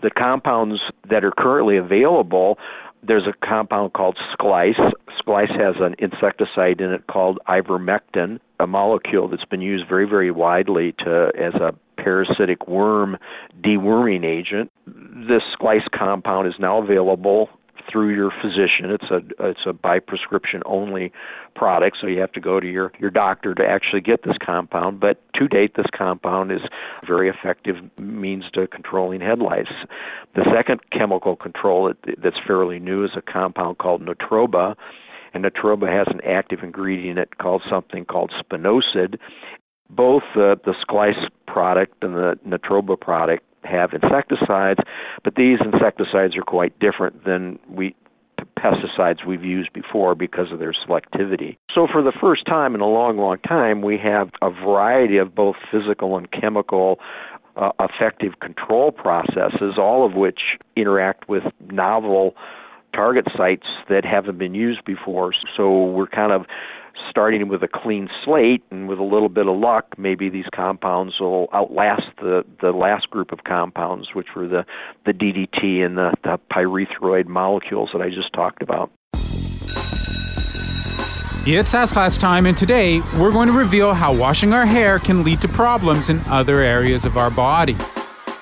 The 0.03 0.11
compounds 0.11 0.81
that 1.11 1.25
are 1.25 1.33
currently 1.37 1.77
available, 1.77 2.59
there's 3.03 3.27
a 3.27 3.47
compound 3.47 3.93
called 3.93 4.17
Sklice. 4.35 4.93
Sklice 5.21 5.51
has 5.51 5.77
an 5.81 5.95
insecticide 5.99 6.81
in 6.81 6.93
it 6.93 7.07
called 7.07 7.39
ivermectin, 7.49 8.41
a 8.59 8.67
molecule 8.67 9.29
that's 9.29 9.45
been 9.45 9.61
used 9.61 9.89
very, 9.89 10.09
very 10.09 10.31
widely 10.31 10.95
to 10.99 11.31
as 11.39 11.55
a 11.55 11.75
parasitic 12.03 12.67
worm 12.67 13.17
deworming 13.63 14.25
agent. 14.25 14.71
This 14.87 15.43
Sklice 15.59 15.89
compound 15.97 16.49
is 16.49 16.55
now 16.59 16.83
available 16.83 17.49
through 17.91 18.15
your 18.15 18.31
physician. 18.43 18.91
It's 18.91 19.11
a 19.11 19.49
it's 19.49 19.61
a 19.67 19.73
by 19.73 19.99
prescription 19.99 20.63
only 20.67 21.13
product, 21.55 21.99
so 22.01 22.07
you 22.07 22.21
have 22.21 22.33
to 22.33 22.41
go 22.41 22.61
to 22.61 22.67
your 22.67 22.93
your 22.99 23.11
doctor 23.11 23.55
to 23.55 23.67
actually 23.67 24.01
get 24.01 24.23
this 24.25 24.37
compound. 24.45 25.01
But 25.01 25.23
to 25.35 25.49
date, 25.49 25.75
this 25.77 25.87
compound 25.97 26.53
is 26.53 26.61
a 27.03 27.07
very 27.07 27.29
effective 27.29 27.77
means 27.99 28.45
to 28.55 28.67
controlling 28.67 29.21
head 29.21 29.39
lice. 29.39 29.67
The 30.35 30.45
second 30.55 30.81
chemical 30.93 31.37
control 31.37 31.89
that, 31.89 32.17
that's 32.23 32.37
fairly 32.47 32.79
new 32.79 33.05
is 33.05 33.11
a 33.17 33.23
compound 33.23 33.79
called 33.79 34.03
Natroba. 34.03 34.75
And 35.33 35.45
Natroba 35.45 35.89
has 35.89 36.09
an 36.13 36.21
active 36.27 36.61
ingredient 36.63 37.39
called 37.39 37.63
something 37.71 38.05
called 38.05 38.33
spinosad. 38.43 39.17
Both 39.89 40.25
uh, 40.35 40.57
the 40.65 40.75
Sklice 40.85 41.29
product 41.47 42.03
and 42.03 42.15
the 42.15 42.39
Natroba 42.47 43.01
product 43.01 43.45
have 43.65 43.93
insecticides, 43.93 44.81
but 45.23 45.35
these 45.35 45.59
insecticides 45.65 46.37
are 46.37 46.43
quite 46.43 46.79
different 46.79 47.25
than 47.25 47.59
we 47.69 47.95
pesticides 48.59 49.25
we've 49.27 49.45
used 49.45 49.73
before 49.73 50.15
because 50.15 50.53
of 50.53 50.59
their 50.59 50.73
selectivity. 50.73 51.57
So 51.75 51.87
for 51.91 52.03
the 52.03 52.13
first 52.21 52.47
time 52.47 52.75
in 52.75 52.81
a 52.81 52.87
long, 52.87 53.17
long 53.17 53.39
time, 53.39 53.83
we 53.83 53.99
have 53.99 54.31
a 54.43 54.51
variety 54.51 55.19
of 55.19 55.35
both 55.35 55.57
physical 55.71 56.17
and 56.17 56.31
chemical 56.31 56.99
uh, 57.57 57.73
effective 57.81 58.39
control 58.41 58.93
processes, 58.93 59.75
all 59.79 60.07
of 60.07 60.15
which 60.15 60.41
interact 60.77 61.29
with 61.29 61.43
novel 61.71 62.35
target 62.95 63.27
sites 63.37 63.67
that 63.89 64.05
haven't 64.05 64.39
been 64.39 64.55
used 64.55 64.85
before. 64.85 65.33
So 65.57 65.85
we're 65.85 66.07
kind 66.07 66.33
of 66.33 66.47
starting 67.09 67.49
with 67.49 67.63
a 67.63 67.69
clean 67.69 68.09
slate 68.25 68.63
and 68.71 68.89
with 68.89 68.99
a 68.99 69.05
little 69.05 69.29
bit 69.29 69.47
of 69.47 69.57
luck, 69.57 69.87
maybe 69.99 70.29
these 70.29 70.47
compounds 70.55 71.15
will 71.21 71.49
outlast 71.53 72.03
the, 72.19 72.45
the 72.61 72.71
last 72.71 73.11
group 73.11 73.33
of 73.33 73.45
compounds, 73.45 74.09
which 74.15 74.29
were 74.35 74.49
the, 74.49 74.65
the 75.07 75.13
DDT 75.13 75.85
and 75.85 75.97
the, 75.97 76.13
the 76.23 76.39
pyrethroid 76.53 77.27
molecules 77.27 77.91
that 77.93 78.03
I 78.03 78.09
just 78.09 78.33
talked 78.33 78.63
about. 78.63 78.91
It's 81.47 81.75
Ask 81.75 81.95
Class 81.95 82.19
time, 82.19 82.45
and 82.45 82.57
today 82.57 83.01
we're 83.19 83.33
going 83.33 83.49
to 83.49 83.57
reveal 83.57 83.95
how 83.95 84.15
washing 84.15 84.53
our 84.53 84.67
hair 84.67 84.99
can 84.99 85.25
lead 85.25 85.41
to 85.41 85.49
problems 85.49 86.11
in 86.11 86.21
other 86.29 86.59
areas 86.59 87.07
of 87.07 87.17
our 87.17 87.31
body. 87.31 87.77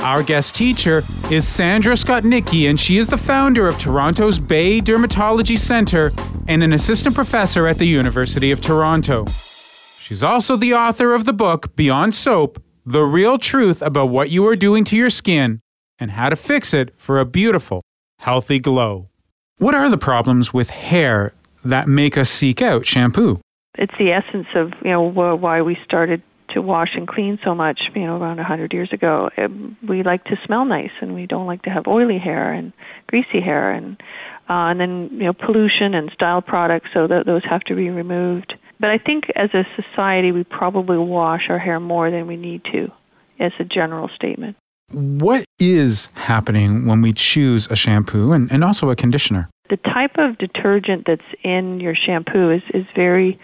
Our 0.01 0.23
guest 0.23 0.55
teacher 0.55 1.03
is 1.31 1.47
Sandra 1.47 1.95
Skotnicki, 1.95 2.71
and 2.71 2.79
she 2.79 2.99
is 2.99 3.09
the 3.09 3.19
founder 3.19 3.67
of 3.67 3.79
Toronto's 3.79 4.39
Bay 4.39 4.81
Dermatology 4.81 5.59
Center 5.59 6.13
and 6.47 6.63
an 6.63 6.73
assistant 6.73 7.15
professor 7.15 7.67
at 7.67 7.79
the 7.79 7.87
University 7.87 8.53
of 8.53 8.61
Toronto. 8.61 9.27
She's 9.99 10.23
also 10.23 10.57
the 10.57 10.73
author 10.73 11.15
of 11.15 11.25
the 11.25 11.33
book 11.33 11.75
Beyond 11.77 12.15
Soap 12.15 12.63
the 12.89 13.05
real 13.05 13.37
truth 13.37 13.83
about 13.83 14.07
what 14.07 14.31
you 14.31 14.47
are 14.47 14.57
doing 14.57 14.83
to 14.83 14.97
your 14.97 15.11
skin 15.11 15.59
and 15.99 16.13
how 16.13 16.31
to 16.31 16.37
fix 16.37 16.73
it 16.73 16.95
for 16.97 17.21
a 17.21 17.27
beautiful, 17.27 17.83
healthy 18.19 18.59
glow. 18.59 19.11
What 19.59 19.75
are 19.75 19.91
the 19.91 19.99
problems 19.99 20.55
with 20.55 20.71
hair 20.71 21.35
that 21.67 21.87
make 21.87 22.17
us 22.17 22.31
seek 22.31 22.63
out 22.63 22.87
shampoo? 22.87 23.41
It's 23.77 23.93
the 23.99 24.13
essence 24.13 24.47
of, 24.55 24.73
you 24.83 24.91
know, 24.91 25.03
why 25.03 25.61
we 25.61 25.77
started 25.85 26.23
to 26.51 26.63
wash 26.63 26.91
and 26.95 27.07
clean 27.07 27.39
so 27.45 27.55
much, 27.55 27.81
you 27.95 28.07
know, 28.07 28.17
around 28.17 28.39
a 28.39 28.43
100 28.43 28.73
years 28.73 28.93
ago. 28.93 29.31
Um, 29.37 29.77
we 29.89 30.03
like 30.03 30.25
to 30.25 30.37
smell 30.45 30.65
nice 30.65 30.91
and 31.01 31.15
we 31.15 31.27
don't 31.27 31.47
like 31.47 31.63
to 31.63 31.71
have 31.71 31.87
oily 31.87 32.19
hair 32.19 32.53
and 32.53 32.73
greasy 33.07 33.41
hair 33.41 33.71
and 33.71 33.97
uh, 34.51 34.73
and 34.73 34.81
then, 34.81 35.09
you 35.13 35.25
know, 35.25 35.35
pollution 35.35 35.93
and 35.93 36.11
style 36.15 36.41
products 36.41 36.89
so 36.95 37.07
that 37.07 37.27
those 37.27 37.43
have 37.45 37.61
to 37.63 37.75
be 37.75 37.91
removed. 37.91 38.55
But 38.81 38.89
I 38.89 38.97
think 38.97 39.25
as 39.37 39.51
a 39.53 39.65
society 39.77 40.33
we 40.33 40.45
probably 40.45 40.97
wash 40.97 41.43
our 41.51 41.59
hair 41.59 41.79
more 41.81 42.11
than 42.11 42.27
we 42.27 42.37
need 42.37 42.63
to 42.73 42.89
as 43.41 43.53
a 43.59 43.65
general 43.65 44.09
statement. 44.15 44.57
What 44.91 45.45
is 45.59 46.09
happening 46.15 46.87
when 46.87 47.03
we 47.03 47.13
choose 47.13 47.67
a 47.71 47.77
shampoo 47.77 48.33
and, 48.33 48.51
and 48.51 48.65
also 48.65 48.89
a 48.89 48.97
conditioner? 48.97 49.51
The 49.69 49.77
type 49.77 50.13
of 50.17 50.39
detergent 50.39 51.05
that's 51.07 51.21
in 51.45 51.79
your 51.79 51.95
shampoo 51.95 52.51
is, 52.51 52.63
is 52.73 52.87
very 52.97 53.39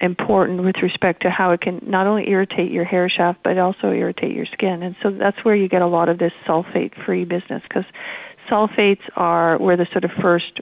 important 0.00 0.62
with 0.62 0.76
respect 0.82 1.22
to 1.22 1.30
how 1.30 1.52
it 1.52 1.60
can 1.60 1.80
not 1.86 2.06
only 2.06 2.28
irritate 2.28 2.70
your 2.70 2.84
hair 2.84 3.08
shaft 3.08 3.40
but 3.42 3.58
also 3.58 3.90
irritate 3.90 4.34
your 4.34 4.46
skin. 4.52 4.82
And 4.82 4.96
so 5.02 5.10
that's 5.10 5.42
where 5.44 5.56
you 5.56 5.68
get 5.68 5.82
a 5.82 5.86
lot 5.86 6.08
of 6.08 6.18
this 6.18 6.32
sulfate 6.46 6.92
free 7.04 7.24
business 7.24 7.62
because 7.68 7.84
sulfates 8.50 9.02
are 9.16 9.58
where 9.58 9.76
the 9.76 9.86
sort 9.92 10.04
of 10.04 10.10
first 10.20 10.60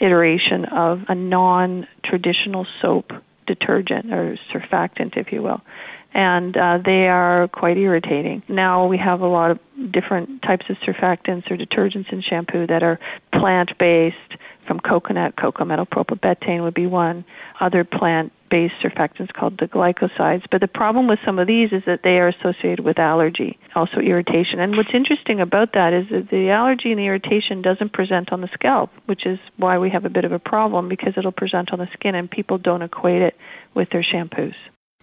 iteration 0.00 0.64
of 0.64 1.00
a 1.08 1.14
non 1.14 1.86
traditional 2.04 2.66
soap 2.80 3.12
detergent 3.46 4.12
or 4.12 4.36
surfactant, 4.52 5.16
if 5.16 5.32
you 5.32 5.42
will 5.42 5.60
and 6.14 6.56
uh, 6.56 6.78
they 6.84 7.08
are 7.08 7.48
quite 7.48 7.78
irritating. 7.78 8.42
Now 8.48 8.86
we 8.86 8.98
have 8.98 9.20
a 9.20 9.26
lot 9.26 9.52
of 9.52 9.58
different 9.90 10.42
types 10.42 10.66
of 10.68 10.76
surfactants 10.86 11.50
or 11.50 11.56
detergents 11.56 12.12
in 12.12 12.22
shampoo 12.22 12.66
that 12.66 12.82
are 12.82 12.98
plant 13.32 13.70
based 13.78 14.16
from 14.66 14.78
coconut, 14.78 15.36
cocamidopropyl 15.36 16.20
betaine 16.20 16.62
would 16.62 16.74
be 16.74 16.86
one. 16.86 17.24
Other 17.60 17.84
plant 17.84 18.32
based 18.52 18.74
surfactants 18.84 19.32
called 19.32 19.58
the 19.58 19.66
glycosides. 19.66 20.44
But 20.50 20.60
the 20.60 20.68
problem 20.68 21.08
with 21.08 21.18
some 21.24 21.38
of 21.38 21.46
these 21.46 21.72
is 21.72 21.82
that 21.86 22.00
they 22.04 22.20
are 22.20 22.28
associated 22.28 22.80
with 22.80 22.98
allergy, 22.98 23.58
also 23.74 23.96
irritation. 23.96 24.60
And 24.60 24.76
what's 24.76 24.92
interesting 24.92 25.40
about 25.40 25.72
that 25.72 25.94
is 25.94 26.04
that 26.10 26.28
the 26.30 26.50
allergy 26.50 26.90
and 26.90 26.98
the 26.98 27.06
irritation 27.06 27.62
doesn't 27.62 27.94
present 27.94 28.30
on 28.30 28.42
the 28.42 28.50
scalp, 28.52 28.90
which 29.06 29.24
is 29.24 29.38
why 29.56 29.78
we 29.78 29.88
have 29.88 30.04
a 30.04 30.10
bit 30.10 30.26
of 30.26 30.32
a 30.32 30.38
problem 30.38 30.90
because 30.90 31.14
it'll 31.16 31.32
present 31.32 31.72
on 31.72 31.78
the 31.78 31.88
skin 31.94 32.14
and 32.14 32.30
people 32.30 32.58
don't 32.58 32.82
equate 32.82 33.22
it 33.22 33.34
with 33.74 33.88
their 33.90 34.04
shampoos 34.04 34.54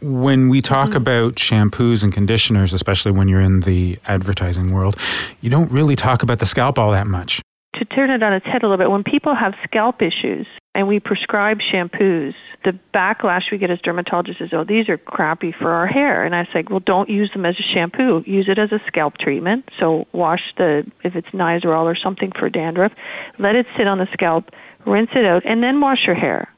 when 0.02 0.48
we 0.48 0.62
talk 0.62 0.92
mm-hmm. 0.92 0.98
about 0.98 1.36
shampoos 1.36 2.04
and 2.04 2.14
conditioners, 2.14 2.72
especially 2.72 3.12
when 3.12 3.28
you're 3.28 3.42
in 3.42 3.60
the 3.62 4.00
advertising 4.06 4.72
world, 4.72 4.96
you 5.42 5.50
don't 5.50 5.70
really 5.74 5.98
talk 5.98 6.24
about 6.24 6.40
the 6.40 6.46
scalp 6.46 6.80
all 6.80 6.92
that 6.92 7.06
much. 7.06 7.42
To 7.80 7.86
turn 7.86 8.10
it 8.10 8.22
on 8.22 8.34
its 8.34 8.46
head 8.46 8.64
a 8.64 8.68
little 8.68 8.78
bit, 8.78 8.92
when 8.92 9.04
people 9.04 9.34
have 9.34 9.54
scalp 9.64 10.02
issues 10.02 10.46
and 10.76 10.88
we 10.88 11.00
prescribe 11.00 11.60
shampoos, 11.74 12.34
the 12.66 12.78
backlash 12.94 13.44
we 13.52 13.58
get 13.58 13.72
as 13.72 13.80
dermatologists 13.80 14.42
is, 14.42 14.50
oh, 14.52 14.66
these 14.68 14.90
are 14.90 14.98
crappy 14.98 15.54
for 15.58 15.72
our 15.72 15.88
hair. 15.88 16.26
And 16.26 16.36
I 16.36 16.44
say, 16.54 16.66
well, 16.70 16.82
don't 16.86 17.10
use 17.10 17.32
them 17.34 17.46
as 17.46 17.56
a 17.58 17.74
shampoo. 17.74 18.22
Use 18.26 18.50
it 18.50 18.60
as 18.60 18.74
a 18.74 18.80
scalp 18.86 19.18
treatment. 19.18 19.70
So 19.80 20.06
wash 20.12 20.42
the, 20.58 20.84
if 21.06 21.16
it's 21.16 21.30
Nizoral 21.30 21.84
or 21.84 21.96
something 21.96 22.32
for 22.38 22.50
dandruff, 22.50 22.92
let 23.40 23.56
it 23.56 23.66
sit 23.78 23.88
on 23.88 23.98
the 23.98 24.08
scalp, 24.12 24.50
rinse 24.86 25.12
it 25.16 25.26
out, 25.26 25.44
and 25.46 25.64
then 25.64 25.80
wash 25.80 26.00
your 26.06 26.16
hair 26.16 26.50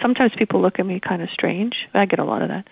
sometimes 0.00 0.32
people 0.38 0.62
look 0.62 0.78
at 0.78 0.86
me 0.86 1.00
kind 1.00 1.22
of 1.22 1.28
strange. 1.32 1.74
I 1.94 2.06
get 2.06 2.18
a 2.18 2.24
lot 2.24 2.42
of 2.42 2.48
that. 2.48 2.64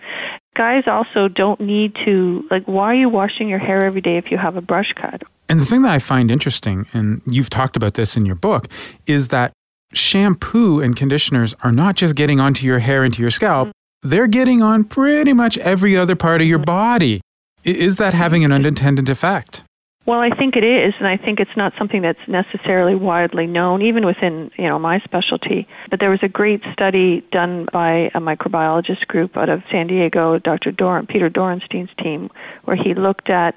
Guys 0.59 0.83
also 0.87 1.29
don't 1.29 1.61
need 1.61 1.95
to 2.03 2.43
like 2.51 2.65
why 2.65 2.87
are 2.87 2.93
you 2.93 3.07
washing 3.07 3.47
your 3.47 3.59
hair 3.59 3.85
every 3.85 4.01
day 4.01 4.17
if 4.17 4.29
you 4.29 4.37
have 4.37 4.57
a 4.57 4.61
brush 4.61 4.91
cut? 4.91 5.21
And 5.47 5.57
the 5.57 5.65
thing 5.65 5.83
that 5.83 5.91
I 5.93 5.99
find 5.99 6.29
interesting 6.29 6.85
and 6.91 7.21
you've 7.25 7.49
talked 7.49 7.77
about 7.77 7.93
this 7.93 8.17
in 8.17 8.25
your 8.25 8.35
book 8.35 8.67
is 9.05 9.29
that 9.29 9.53
shampoo 9.93 10.81
and 10.81 10.97
conditioners 10.97 11.55
are 11.61 11.71
not 11.71 11.95
just 11.95 12.13
getting 12.13 12.41
onto 12.41 12.65
your 12.65 12.79
hair 12.79 13.05
into 13.05 13.21
your 13.21 13.31
scalp, 13.31 13.69
mm-hmm. 13.69 14.09
they're 14.09 14.27
getting 14.27 14.61
on 14.61 14.83
pretty 14.83 15.31
much 15.31 15.57
every 15.59 15.95
other 15.95 16.17
part 16.17 16.41
of 16.41 16.47
your 16.47 16.59
body. 16.59 17.21
Is 17.63 17.95
that 17.95 18.13
having 18.13 18.43
an 18.43 18.51
unintended 18.51 19.07
effect? 19.07 19.63
Well, 20.09 20.21
I 20.21 20.31
think 20.35 20.55
it 20.55 20.63
is, 20.63 20.95
and 20.97 21.07
I 21.07 21.17
think 21.17 21.39
it's 21.39 21.55
not 21.55 21.73
something 21.77 22.01
that's 22.01 22.17
necessarily 22.27 22.95
widely 22.95 23.45
known, 23.45 23.83
even 23.83 24.07
within 24.07 24.49
you 24.57 24.67
know 24.67 24.79
my 24.79 24.97
specialty. 25.01 25.67
But 25.91 25.99
there 25.99 26.09
was 26.09 26.21
a 26.23 26.27
great 26.27 26.61
study 26.73 27.23
done 27.31 27.67
by 27.71 28.09
a 28.15 28.19
microbiologist 28.19 29.05
group 29.05 29.37
out 29.37 29.49
of 29.49 29.61
San 29.71 29.85
Diego, 29.85 30.39
Dr. 30.39 30.71
Dor- 30.71 31.03
Pieter 31.03 31.29
Dorrestein's 31.29 31.91
team, 32.01 32.31
where 32.65 32.75
he 32.75 32.95
looked 32.95 33.29
at 33.29 33.53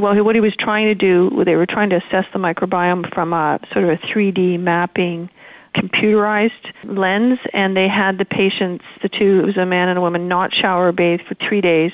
well, 0.00 0.16
what 0.24 0.34
he 0.34 0.40
was 0.40 0.56
trying 0.58 0.86
to 0.86 0.94
do, 0.94 1.44
they 1.44 1.56
were 1.56 1.66
trying 1.66 1.90
to 1.90 1.96
assess 1.96 2.24
the 2.32 2.38
microbiome 2.38 3.12
from 3.12 3.34
a 3.34 3.60
sort 3.70 3.84
of 3.84 3.90
a 3.90 3.98
3D 4.06 4.58
mapping 4.58 5.28
computerized 5.76 6.72
lens, 6.84 7.38
and 7.52 7.76
they 7.76 7.86
had 7.86 8.16
the 8.16 8.24
patients, 8.24 8.82
the 9.02 9.10
two, 9.10 9.40
it 9.40 9.44
was 9.44 9.58
a 9.58 9.66
man 9.66 9.90
and 9.90 9.98
a 9.98 10.00
woman, 10.00 10.26
not 10.26 10.52
shower 10.54 10.90
bathe 10.90 11.20
for 11.28 11.34
three 11.46 11.60
days 11.60 11.92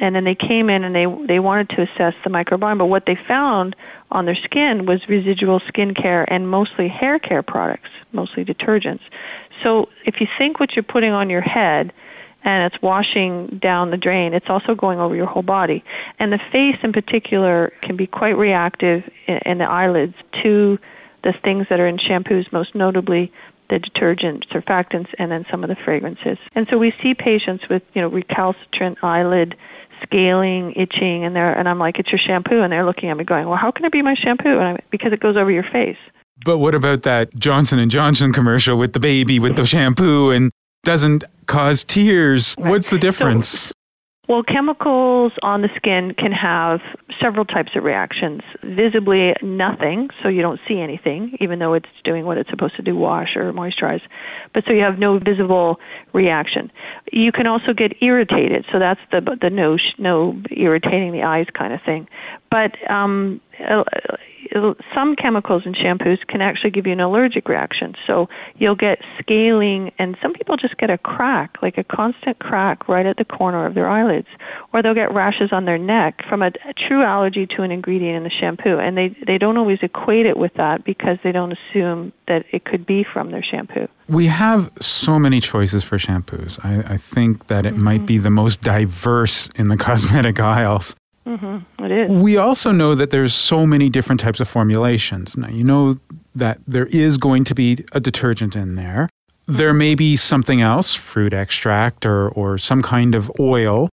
and 0.00 0.14
then 0.14 0.24
they 0.24 0.34
came 0.34 0.70
in 0.70 0.84
and 0.84 0.94
they 0.94 1.06
they 1.26 1.38
wanted 1.38 1.68
to 1.70 1.82
assess 1.82 2.14
the 2.24 2.30
microbiome 2.30 2.78
but 2.78 2.86
what 2.86 3.04
they 3.06 3.16
found 3.26 3.74
on 4.10 4.24
their 4.24 4.38
skin 4.44 4.86
was 4.86 5.00
residual 5.08 5.60
skin 5.68 5.94
care 5.94 6.22
and 6.32 6.48
mostly 6.48 6.88
hair 6.88 7.18
care 7.18 7.42
products 7.42 7.90
mostly 8.12 8.44
detergents. 8.44 9.02
So 9.62 9.86
if 10.04 10.16
you 10.20 10.26
think 10.38 10.60
what 10.60 10.70
you're 10.74 10.82
putting 10.82 11.12
on 11.12 11.30
your 11.30 11.42
head 11.42 11.92
and 12.44 12.72
it's 12.72 12.80
washing 12.82 13.58
down 13.60 13.90
the 13.90 13.96
drain 13.96 14.32
it's 14.32 14.46
also 14.48 14.74
going 14.74 14.98
over 14.98 15.14
your 15.14 15.26
whole 15.26 15.42
body. 15.42 15.84
And 16.18 16.32
the 16.32 16.38
face 16.52 16.78
in 16.82 16.92
particular 16.92 17.72
can 17.82 17.96
be 17.96 18.06
quite 18.06 18.36
reactive 18.36 19.02
in 19.26 19.58
the 19.58 19.64
eyelids 19.64 20.14
to 20.42 20.78
the 21.24 21.34
things 21.42 21.66
that 21.68 21.80
are 21.80 21.88
in 21.88 21.98
shampoos 21.98 22.52
most 22.52 22.74
notably 22.74 23.32
the 23.70 23.78
detergent 23.78 24.46
surfactants 24.50 25.08
and 25.18 25.30
then 25.30 25.44
some 25.50 25.62
of 25.62 25.68
the 25.68 25.76
fragrances. 25.84 26.38
And 26.54 26.66
so 26.70 26.78
we 26.78 26.92
see 27.02 27.14
patients 27.14 27.64
with 27.68 27.82
you 27.94 28.02
know 28.02 28.08
recalcitrant 28.08 28.98
eyelid 29.02 29.54
scaling, 30.02 30.72
itching, 30.72 31.24
and 31.24 31.34
they're 31.34 31.52
and 31.52 31.68
I'm 31.68 31.78
like, 31.78 31.98
it's 31.98 32.10
your 32.10 32.20
shampoo, 32.24 32.60
and 32.60 32.72
they're 32.72 32.86
looking 32.86 33.10
at 33.10 33.16
me 33.16 33.24
going, 33.24 33.48
well, 33.48 33.58
how 33.58 33.70
can 33.70 33.84
it 33.84 33.92
be 33.92 34.02
my 34.02 34.14
shampoo? 34.14 34.58
And 34.58 34.62
I'm, 34.62 34.78
because 34.90 35.12
it 35.12 35.20
goes 35.20 35.36
over 35.36 35.50
your 35.50 35.64
face. 35.64 35.96
But 36.44 36.58
what 36.58 36.74
about 36.74 37.02
that 37.02 37.34
Johnson 37.36 37.78
and 37.78 37.90
Johnson 37.90 38.32
commercial 38.32 38.78
with 38.78 38.92
the 38.92 39.00
baby 39.00 39.38
with 39.38 39.56
the 39.56 39.66
shampoo 39.66 40.30
and 40.30 40.52
doesn't 40.84 41.24
cause 41.46 41.84
tears? 41.84 42.54
Right. 42.58 42.70
What's 42.70 42.90
the 42.90 42.98
difference? 42.98 43.48
So, 43.48 43.72
well, 44.28 44.42
chemicals 44.42 45.32
on 45.42 45.62
the 45.62 45.68
skin 45.76 46.14
can 46.16 46.32
have 46.32 46.80
several 47.20 47.46
types 47.46 47.70
of 47.74 47.82
reactions. 47.82 48.42
Visibly, 48.62 49.32
nothing, 49.42 50.08
so 50.22 50.28
you 50.28 50.42
don't 50.42 50.60
see 50.68 50.80
anything, 50.80 51.36
even 51.40 51.58
though 51.58 51.72
it's 51.72 51.88
doing 52.04 52.26
what 52.26 52.36
it's 52.36 52.50
supposed 52.50 52.76
to 52.76 52.82
do 52.82 52.94
wash 52.94 53.36
or 53.36 53.52
moisturize. 53.54 54.02
But 54.52 54.64
so 54.66 54.74
you 54.74 54.82
have 54.82 54.98
no 54.98 55.18
visible 55.18 55.76
reaction. 56.12 56.70
You 57.10 57.32
can 57.32 57.46
also 57.46 57.72
get 57.76 58.02
irritated, 58.02 58.66
so 58.70 58.78
that's 58.78 59.00
the 59.10 59.20
the 59.40 59.48
no 59.48 59.78
no 59.96 60.40
irritating 60.50 61.12
the 61.12 61.22
eyes 61.22 61.46
kind 61.56 61.72
of 61.72 61.80
thing. 61.84 62.06
But 62.50 62.72
um, 62.90 63.40
some 64.94 65.16
chemicals 65.16 65.62
in 65.66 65.74
shampoos 65.74 66.18
can 66.26 66.40
actually 66.40 66.70
give 66.70 66.86
you 66.86 66.92
an 66.92 67.00
allergic 67.00 67.48
reaction. 67.48 67.94
So 68.06 68.28
you'll 68.56 68.76
get 68.76 68.98
scaling, 69.18 69.90
and 69.98 70.16
some 70.22 70.32
people 70.32 70.56
just 70.56 70.76
get 70.78 70.90
a 70.90 70.98
crack, 70.98 71.56
like 71.62 71.78
a 71.78 71.84
constant 71.84 72.38
crack 72.38 72.88
right 72.88 73.06
at 73.06 73.16
the 73.16 73.24
corner 73.24 73.66
of 73.66 73.74
their 73.74 73.88
eyelids, 73.88 74.28
or 74.72 74.82
they'll 74.82 74.94
get 74.94 75.12
rashes 75.12 75.50
on 75.52 75.64
their 75.64 75.78
neck 75.78 76.20
from 76.28 76.42
a, 76.42 76.48
a 76.48 76.74
true 76.88 77.02
allergy 77.02 77.46
to 77.56 77.62
an 77.62 77.70
ingredient 77.70 78.16
in 78.16 78.22
the 78.24 78.30
shampoo. 78.30 78.78
And 78.78 78.96
they 78.96 79.16
they 79.26 79.38
don't 79.38 79.56
always 79.56 79.78
equate 79.82 80.26
it 80.26 80.36
with 80.36 80.52
that 80.54 80.84
because 80.84 81.18
they 81.22 81.32
don't 81.32 81.52
assume 81.52 82.12
that 82.26 82.44
it 82.52 82.64
could 82.64 82.86
be 82.86 83.04
from 83.10 83.30
their 83.30 83.44
shampoo. 83.44 83.88
We 84.08 84.26
have 84.26 84.70
so 84.80 85.18
many 85.18 85.40
choices 85.40 85.84
for 85.84 85.98
shampoos. 85.98 86.58
I, 86.64 86.94
I 86.94 86.96
think 86.96 87.48
that 87.48 87.66
it 87.66 87.74
mm-hmm. 87.74 87.84
might 87.84 88.06
be 88.06 88.18
the 88.18 88.30
most 88.30 88.60
diverse 88.62 89.48
in 89.56 89.68
the 89.68 89.76
cosmetic 89.88 90.40
aisles. 90.40 90.94
Mm-hmm. 91.28 91.84
It 91.84 91.90
is. 91.90 92.10
We 92.10 92.38
also 92.38 92.72
know 92.72 92.94
that 92.94 93.10
there's 93.10 93.34
so 93.34 93.66
many 93.66 93.90
different 93.90 94.20
types 94.20 94.40
of 94.40 94.48
formulations. 94.48 95.36
Now, 95.36 95.48
you 95.48 95.62
know 95.62 95.98
that 96.34 96.58
there 96.66 96.86
is 96.86 97.18
going 97.18 97.44
to 97.44 97.54
be 97.54 97.84
a 97.92 98.00
detergent 98.00 98.56
in 98.56 98.76
there. 98.76 99.10
There 99.46 99.74
may 99.74 99.94
be 99.94 100.16
something 100.16 100.62
else, 100.62 100.94
fruit 100.94 101.34
extract 101.34 102.06
or, 102.06 102.30
or 102.30 102.56
some 102.56 102.82
kind 102.82 103.14
of 103.14 103.30
oil. 103.38 103.90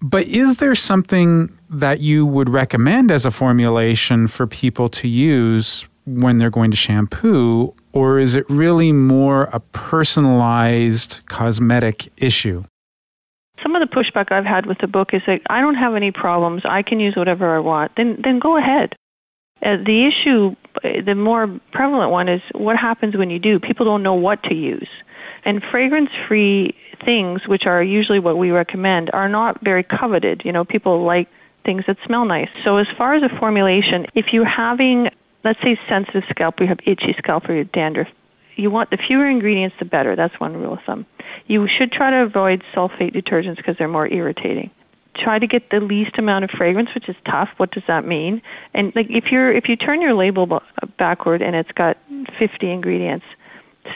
But 0.00 0.26
is 0.28 0.56
there 0.56 0.74
something 0.74 1.56
that 1.70 2.00
you 2.00 2.26
would 2.26 2.48
recommend 2.48 3.10
as 3.10 3.24
a 3.24 3.30
formulation 3.30 4.26
for 4.26 4.46
people 4.46 4.88
to 4.88 5.08
use 5.08 5.86
when 6.06 6.38
they're 6.38 6.50
going 6.50 6.70
to 6.70 6.76
shampoo? 6.76 7.74
Or 7.92 8.18
is 8.18 8.34
it 8.34 8.48
really 8.48 8.92
more 8.92 9.44
a 9.52 9.60
personalized 9.60 11.20
cosmetic 11.26 12.10
issue? 12.16 12.64
Some 13.62 13.74
of 13.76 13.82
the 13.82 13.94
pushback 13.94 14.32
I've 14.32 14.44
had 14.44 14.66
with 14.66 14.78
the 14.80 14.86
book 14.86 15.10
is 15.12 15.22
that 15.26 15.40
I 15.48 15.60
don't 15.60 15.74
have 15.74 15.94
any 15.94 16.10
problems. 16.10 16.62
I 16.64 16.82
can 16.82 17.00
use 17.00 17.14
whatever 17.16 17.56
I 17.56 17.60
want. 17.60 17.92
Then 17.96 18.18
then 18.22 18.38
go 18.38 18.58
ahead. 18.58 18.94
Uh, 19.62 19.76
the 19.84 20.10
issue, 20.10 20.56
the 20.82 21.14
more 21.14 21.46
prevalent 21.72 22.10
one, 22.10 22.28
is 22.28 22.40
what 22.52 22.76
happens 22.76 23.16
when 23.16 23.30
you 23.30 23.38
do. 23.38 23.60
People 23.60 23.86
don't 23.86 24.02
know 24.02 24.14
what 24.14 24.42
to 24.44 24.54
use. 24.54 24.88
And 25.44 25.62
fragrance 25.70 26.10
free 26.26 26.74
things, 27.04 27.42
which 27.46 27.62
are 27.66 27.82
usually 27.82 28.18
what 28.18 28.38
we 28.38 28.50
recommend, 28.50 29.10
are 29.12 29.28
not 29.28 29.62
very 29.62 29.84
coveted. 29.84 30.42
You 30.44 30.52
know, 30.52 30.64
people 30.64 31.04
like 31.04 31.28
things 31.64 31.84
that 31.86 31.96
smell 32.04 32.24
nice. 32.24 32.48
So 32.64 32.78
as 32.78 32.86
far 32.98 33.14
as 33.14 33.22
a 33.22 33.38
formulation, 33.38 34.06
if 34.14 34.26
you're 34.32 34.48
having, 34.48 35.08
let's 35.44 35.60
say, 35.62 35.78
sensitive 35.88 36.24
scalp, 36.28 36.56
you 36.58 36.66
have 36.66 36.78
itchy 36.86 37.14
scalp 37.18 37.48
or 37.48 37.62
dandruff, 37.64 38.08
you 38.56 38.70
want 38.70 38.90
the 38.90 38.98
fewer 39.06 39.28
ingredients, 39.28 39.76
the 39.78 39.84
better. 39.84 40.16
That's 40.16 40.38
one 40.38 40.56
rule 40.56 40.74
of 40.74 40.80
thumb. 40.86 41.06
You 41.46 41.66
should 41.66 41.92
try 41.92 42.10
to 42.10 42.18
avoid 42.18 42.62
sulfate 42.74 43.14
detergents 43.14 43.56
because 43.56 43.76
they're 43.78 43.88
more 43.88 44.06
irritating. 44.06 44.70
Try 45.22 45.38
to 45.38 45.46
get 45.46 45.70
the 45.70 45.80
least 45.80 46.18
amount 46.18 46.44
of 46.44 46.50
fragrance, 46.56 46.88
which 46.94 47.08
is 47.08 47.16
tough. 47.26 47.48
What 47.58 47.70
does 47.70 47.82
that 47.86 48.06
mean? 48.06 48.40
And 48.72 48.92
like 48.96 49.06
if 49.10 49.24
you're 49.30 49.54
if 49.54 49.64
you 49.68 49.76
turn 49.76 50.00
your 50.00 50.14
label 50.14 50.60
backward 50.98 51.42
and 51.42 51.54
it's 51.54 51.72
got 51.72 51.98
50 52.38 52.70
ingredients, 52.70 53.26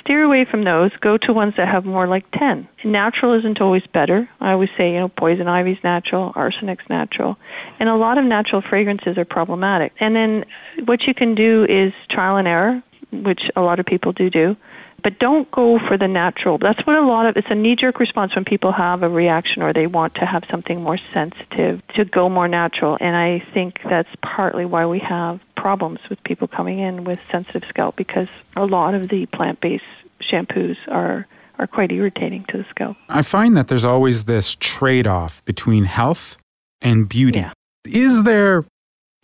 steer 0.01 0.23
away 0.23 0.47
from 0.51 0.65
those. 0.65 0.91
Go 1.01 1.17
to 1.23 1.33
ones 1.33 1.55
that 1.57 1.69
have 1.69 1.85
more 1.85 2.07
like 2.07 2.25
10. 2.39 2.69
Natural 2.85 3.39
isn't 3.39 3.61
always 3.61 3.83
better. 3.93 4.29
I 4.41 4.53
always 4.53 4.69
say, 4.77 4.93
you 4.93 5.01
know, 5.01 5.09
poison 5.09 5.49
ivy's 5.49 5.79
natural, 5.85 6.33
arsenic's 6.35 6.89
natural. 6.89 7.37
And 7.79 7.89
a 7.89 7.97
lot 7.97 8.19
of 8.19 8.25
natural 8.25 8.63
fragrances 8.69 9.17
are 9.19 9.25
problematic. 9.25 9.93
And 10.01 10.15
then 10.15 10.45
what 10.87 11.01
you 11.07 11.15
can 11.15 11.35
do 11.35 11.65
is 11.65 11.93
trial 12.11 12.37
and 12.37 12.49
error, 12.49 12.83
which 13.25 13.43
a 13.55 13.61
lot 13.61 13.81
of 13.81 13.87
people 13.87 14.13
do 14.13 14.31
do. 14.31 14.57
But 15.03 15.19
don't 15.19 15.49
go 15.51 15.79
for 15.87 15.99
the 15.99 16.09
natural. 16.09 16.59
That's 16.59 16.85
what 16.87 16.97
a 16.97 17.07
lot 17.07 17.27
of 17.27 17.37
it's 17.37 17.47
a 17.51 17.55
knee 17.55 17.77
jerk 17.77 18.01
response 18.01 18.35
when 18.35 18.45
people 18.45 18.73
have 18.73 19.03
a 19.03 19.09
reaction 19.09 19.63
or 19.63 19.73
they 19.73 19.87
want 19.87 20.15
to 20.17 20.27
have 20.27 20.43
something 20.51 20.83
more 20.83 20.99
sensitive 21.13 21.87
to 21.95 22.05
go 22.05 22.29
more 22.29 22.49
natural. 22.49 22.97
And 23.01 23.15
I 23.15 23.45
think 23.53 23.79
that's 23.89 24.09
partly 24.23 24.65
why 24.65 24.87
we 24.87 24.99
have 25.01 25.41
problems 25.57 26.01
with 26.09 26.23
people 26.25 26.49
coming 26.49 26.79
in 26.79 27.05
with 27.05 27.19
sensitive 27.31 27.63
scalp 27.69 27.97
because 27.97 28.29
a 28.57 28.65
lot 28.65 28.95
of 28.95 29.09
the 29.09 29.27
plant 29.27 29.61
based 29.61 29.85
shampoos 30.21 30.77
are 30.89 31.27
are 31.59 31.67
quite 31.67 31.91
irritating 31.91 32.45
to 32.49 32.59
the 32.59 32.67
scalp. 32.71 32.97
I 33.09 33.23
find 33.23 33.57
that 33.57 33.69
there's 33.69 33.85
always 33.85 34.25
this 34.25 34.57
trade 34.61 35.07
off 35.07 35.45
between 35.45 35.85
health 35.85 36.37
and 36.83 37.09
beauty. 37.09 37.41
Yeah. 37.41 37.53
Is 37.87 38.25
there 38.25 38.65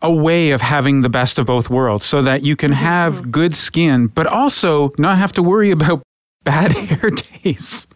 a 0.02 0.12
way 0.12 0.50
of 0.50 0.60
having 0.60 1.00
the 1.00 1.08
best 1.08 1.38
of 1.38 1.46
both 1.46 1.70
worlds 1.70 2.04
so 2.04 2.22
that 2.22 2.42
you 2.42 2.56
can 2.56 2.72
have 2.72 3.22
Mm-hmm. 3.22 3.30
good 3.30 3.54
skin, 3.54 4.06
but 4.08 4.26
also 4.26 4.92
not 4.98 5.18
have 5.18 5.32
to 5.32 5.42
worry 5.42 5.70
about 5.70 6.02
bad 6.44 6.72
hair 6.76 7.10
days? 7.10 7.86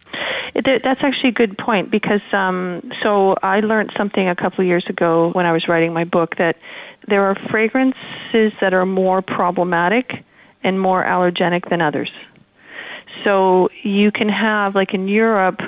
It, 0.55 0.81
that's 0.83 1.01
actually 1.03 1.29
a 1.29 1.33
good 1.33 1.57
point 1.57 1.91
because 1.91 2.21
um, 2.33 2.81
so 3.03 3.35
I 3.43 3.59
learned 3.59 3.91
something 3.97 4.27
a 4.27 4.35
couple 4.35 4.61
of 4.61 4.67
years 4.67 4.85
ago 4.89 5.29
when 5.33 5.45
I 5.45 5.51
was 5.51 5.67
writing 5.67 5.93
my 5.93 6.03
book 6.03 6.37
that 6.37 6.55
there 7.07 7.23
are 7.23 7.35
fragrances 7.51 8.53
that 8.59 8.73
are 8.73 8.85
more 8.85 9.21
problematic 9.21 10.11
and 10.63 10.79
more 10.81 11.03
allergenic 11.03 11.69
than 11.69 11.81
others. 11.81 12.09
So 13.23 13.69
you 13.83 14.11
can 14.11 14.29
have 14.29 14.75
like 14.75 14.93
in 14.93 15.07
Europe 15.07 15.59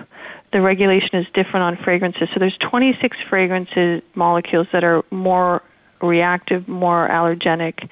the 0.51 0.61
regulation 0.61 1.19
is 1.19 1.27
different 1.27 1.63
on 1.63 1.77
fragrances. 1.83 2.27
So 2.33 2.39
there's 2.39 2.57
26 2.69 3.17
fragrances 3.29 4.01
molecules 4.15 4.67
that 4.73 4.83
are 4.83 5.03
more 5.11 5.61
reactive, 6.01 6.67
more 6.67 7.07
allergenic, 7.09 7.89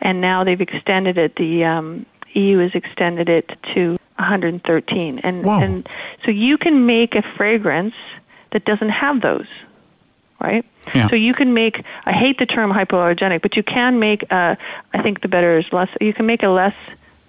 and 0.00 0.20
now 0.20 0.44
they've 0.44 0.60
extended 0.60 1.18
it. 1.18 1.36
The 1.36 1.64
um, 1.64 2.06
EU 2.34 2.58
has 2.58 2.70
extended 2.74 3.28
it 3.28 3.50
to 3.74 3.96
113, 4.16 5.20
and 5.20 5.44
Whoa. 5.44 5.60
and 5.60 5.88
so 6.24 6.30
you 6.30 6.58
can 6.58 6.86
make 6.86 7.14
a 7.14 7.22
fragrance 7.36 7.94
that 8.52 8.64
doesn't 8.64 8.90
have 8.90 9.20
those, 9.20 9.46
right? 10.40 10.64
Yeah. 10.94 11.08
So 11.08 11.16
you 11.16 11.34
can 11.34 11.54
make. 11.54 11.82
I 12.04 12.12
hate 12.12 12.38
the 12.38 12.46
term 12.46 12.72
hypoallergenic, 12.72 13.42
but 13.42 13.56
you 13.56 13.62
can 13.62 13.98
make. 13.98 14.22
A, 14.30 14.56
I 14.92 15.02
think 15.02 15.22
the 15.22 15.28
better 15.28 15.58
is 15.58 15.66
less. 15.72 15.88
You 16.00 16.12
can 16.12 16.26
make 16.26 16.42
a 16.42 16.48
less 16.48 16.74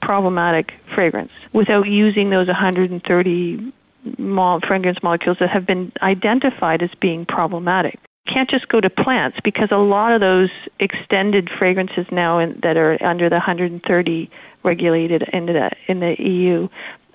problematic 0.01 0.73
fragrance 0.93 1.31
without 1.53 1.87
using 1.87 2.29
those 2.31 2.47
130 2.47 3.73
mo- 4.17 4.59
fragrance 4.67 4.97
molecules 5.03 5.37
that 5.39 5.49
have 5.49 5.65
been 5.65 5.91
identified 6.01 6.81
as 6.81 6.89
being 6.99 7.25
problematic. 7.25 7.99
Can't 8.27 8.49
just 8.49 8.69
go 8.69 8.79
to 8.79 8.89
plants 8.89 9.37
because 9.43 9.69
a 9.71 9.77
lot 9.77 10.13
of 10.13 10.21
those 10.21 10.49
extended 10.79 11.49
fragrances 11.57 12.05
now 12.11 12.39
in, 12.39 12.59
that 12.63 12.77
are 12.77 13.01
under 13.03 13.29
the 13.29 13.35
130 13.35 14.29
regulated 14.63 15.23
in 15.33 15.47
the 15.47 15.71
in 15.87 15.99
the 15.99 16.15
EU 16.19 16.67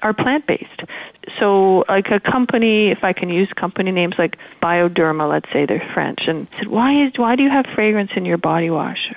are 0.03 0.13
plant 0.13 0.47
based. 0.47 0.83
So, 1.39 1.85
like 1.89 2.07
a 2.11 2.21
company, 2.21 2.91
if 2.91 3.03
I 3.03 3.13
can 3.13 3.29
use 3.29 3.51
company 3.59 3.93
names 3.93 4.15
like 4.19 4.37
Bioderma, 4.63 5.29
let's 5.29 5.51
say 5.53 5.67
they're 5.67 5.89
French, 5.95 6.27
and 6.27 6.47
said, 6.57 6.69
why 6.69 7.07
is 7.07 7.13
why 7.17 7.37
do 7.37 7.43
you 7.43 7.51
have 7.51 7.67
fragrance 7.75 8.11
in 8.17 8.25
your 8.25 8.39
body 8.39 8.71
wash? 8.71 9.13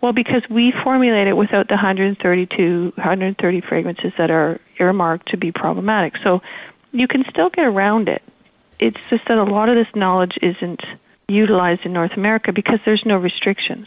Well, 0.00 0.12
because 0.12 0.42
we 0.48 0.72
formulate 0.82 1.28
it 1.28 1.36
without 1.36 1.68
the 1.68 1.74
132, 1.74 2.92
130 2.96 3.60
fragrances 3.60 4.12
that 4.16 4.30
are 4.30 4.58
earmarked 4.78 5.28
to 5.28 5.36
be 5.36 5.52
problematic. 5.52 6.14
So 6.24 6.40
you 6.92 7.06
can 7.06 7.24
still 7.28 7.50
get 7.50 7.66
around 7.66 8.08
it. 8.08 8.22
It's 8.78 9.00
just 9.10 9.24
that 9.28 9.36
a 9.36 9.44
lot 9.44 9.68
of 9.68 9.76
this 9.76 9.94
knowledge 9.94 10.38
isn't 10.40 10.80
utilized 11.30 11.82
in 11.84 11.92
North 11.92 12.12
America 12.16 12.52
because 12.52 12.78
there's 12.84 13.02
no 13.06 13.16
restrictions. 13.16 13.86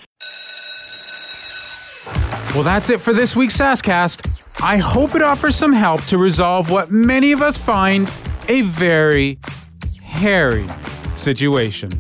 Well, 2.54 2.64
that's 2.64 2.90
it 2.90 3.02
for 3.02 3.14
this 3.14 3.36
week's 3.36 3.58
SASCast. 3.58 4.30
I 4.62 4.78
hope 4.78 5.16
it 5.16 5.22
offers 5.22 5.56
some 5.56 5.74
help 5.74 6.02
to 6.06 6.18
resolve 6.18 6.70
what 6.70 6.92
many 6.92 7.32
of 7.32 7.42
us 7.42 7.58
find 7.58 8.10
a 8.48 8.62
very 8.62 9.40
hairy 10.02 10.68
situation. 11.16 11.92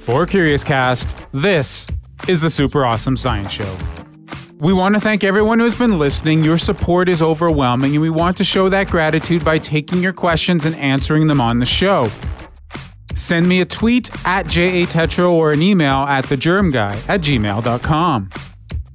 For 0.00 0.26
Curious 0.26 0.64
Cast, 0.64 1.14
this 1.32 1.86
is 2.26 2.40
the 2.40 2.50
Super 2.50 2.84
Awesome 2.84 3.16
Science 3.16 3.52
Show. 3.52 3.76
We 4.58 4.72
want 4.72 4.94
to 4.94 5.00
thank 5.00 5.22
everyone 5.22 5.58
who 5.58 5.66
has 5.66 5.76
been 5.76 5.98
listening. 5.98 6.42
Your 6.42 6.58
support 6.58 7.08
is 7.08 7.22
overwhelming, 7.22 7.92
and 7.92 8.02
we 8.02 8.10
want 8.10 8.36
to 8.38 8.44
show 8.44 8.68
that 8.70 8.90
gratitude 8.90 9.44
by 9.44 9.58
taking 9.58 10.02
your 10.02 10.12
questions 10.12 10.64
and 10.64 10.74
answering 10.76 11.28
them 11.28 11.40
on 11.40 11.58
the 11.58 11.66
show. 11.66 12.10
Send 13.18 13.48
me 13.48 13.60
a 13.60 13.64
tweet 13.64 14.10
at 14.24 14.46
JATetro 14.46 15.30
or 15.30 15.50
an 15.52 15.60
email 15.60 16.04
at 16.04 16.24
thegermguy 16.24 17.08
at 17.08 17.20
gmail.com. 17.20 18.30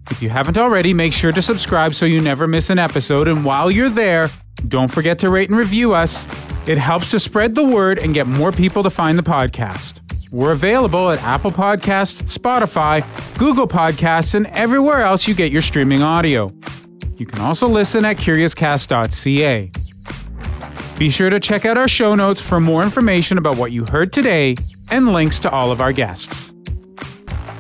If 0.10 0.22
you 0.22 0.30
haven't 0.30 0.58
already, 0.58 0.94
make 0.94 1.12
sure 1.12 1.34
to 1.34 1.42
subscribe 1.42 1.94
so 1.94 2.06
you 2.06 2.22
never 2.22 2.48
miss 2.48 2.70
an 2.70 2.80
episode. 2.80 3.28
And 3.28 3.44
while 3.44 3.70
you're 3.70 3.90
there, 3.90 4.30
don't 4.70 4.90
forget 4.90 5.20
to 5.20 5.30
rate 5.30 5.50
and 5.50 5.58
review 5.58 5.94
us. 5.94 6.26
It 6.68 6.78
helps 6.78 7.12
to 7.12 7.20
spread 7.20 7.54
the 7.54 7.66
word 7.66 8.00
and 8.00 8.14
get 8.14 8.26
more 8.26 8.54
people 8.54 8.82
to 8.84 8.90
find 8.90 9.20
the 9.20 9.24
podcast. 9.24 10.00
We're 10.32 10.54
available 10.54 11.12
at 11.12 11.22
Apple 11.22 11.52
Podcasts, 11.52 12.24
Spotify, 12.24 13.04
Google 13.38 13.68
Podcasts, 13.68 14.36
and 14.36 14.48
everywhere 14.48 15.02
else 15.02 15.28
you 15.28 15.36
get 15.36 15.52
your 15.52 15.62
streaming 15.62 16.02
audio. 16.02 16.50
You 17.18 17.26
can 17.26 17.40
also 17.42 17.68
listen 17.68 18.06
at 18.06 18.18
curiouscast.ca. 18.18 19.83
Be 20.98 21.10
sure 21.10 21.30
to 21.30 21.40
check 21.40 21.66
out 21.66 21.78
our 21.78 21.88
show 21.88 22.16
notes 22.16 22.40
for 22.40 22.60
more 22.60 22.84
information 22.84 23.38
about 23.38 23.58
what 23.58 23.72
you 23.72 23.86
heard 23.86 24.14
today 24.14 24.56
and 24.92 25.12
links 25.12 25.40
to 25.40 25.50
all 25.50 25.72
of 25.72 25.82
our 25.82 25.92
guests. 25.92 26.54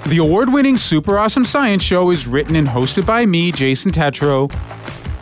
The 0.07 0.17
award 0.17 0.53
winning 0.53 0.77
Super 0.77 1.17
Awesome 1.17 1.45
Science 1.45 1.81
Show 1.81 2.11
is 2.11 2.27
written 2.27 2.55
and 2.55 2.67
hosted 2.67 3.05
by 3.05 3.25
me, 3.25 3.51
Jason 3.51 3.91
Tetro. 3.91 4.51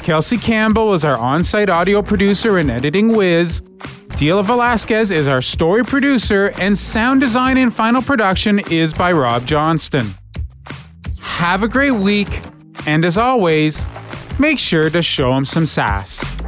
Kelsey 0.03 0.37
Campbell 0.37 0.93
is 0.93 1.05
our 1.05 1.17
on 1.17 1.43
site 1.43 1.69
audio 1.69 2.01
producer 2.01 2.57
and 2.57 2.69
editing 2.69 3.15
whiz. 3.15 3.61
Dila 4.17 4.43
Velasquez 4.43 5.09
is 5.11 5.27
our 5.27 5.41
story 5.41 5.83
producer, 5.83 6.51
and 6.59 6.77
sound 6.77 7.21
design 7.21 7.57
and 7.57 7.73
final 7.73 8.01
production 8.01 8.59
is 8.71 8.93
by 8.93 9.11
Rob 9.11 9.45
Johnston. 9.45 10.07
Have 11.19 11.63
a 11.63 11.67
great 11.67 11.91
week, 11.91 12.41
and 12.85 13.05
as 13.05 13.17
always, 13.17 13.85
make 14.37 14.59
sure 14.59 14.89
to 14.89 15.01
show 15.01 15.33
him 15.33 15.45
some 15.45 15.65
sass. 15.65 16.40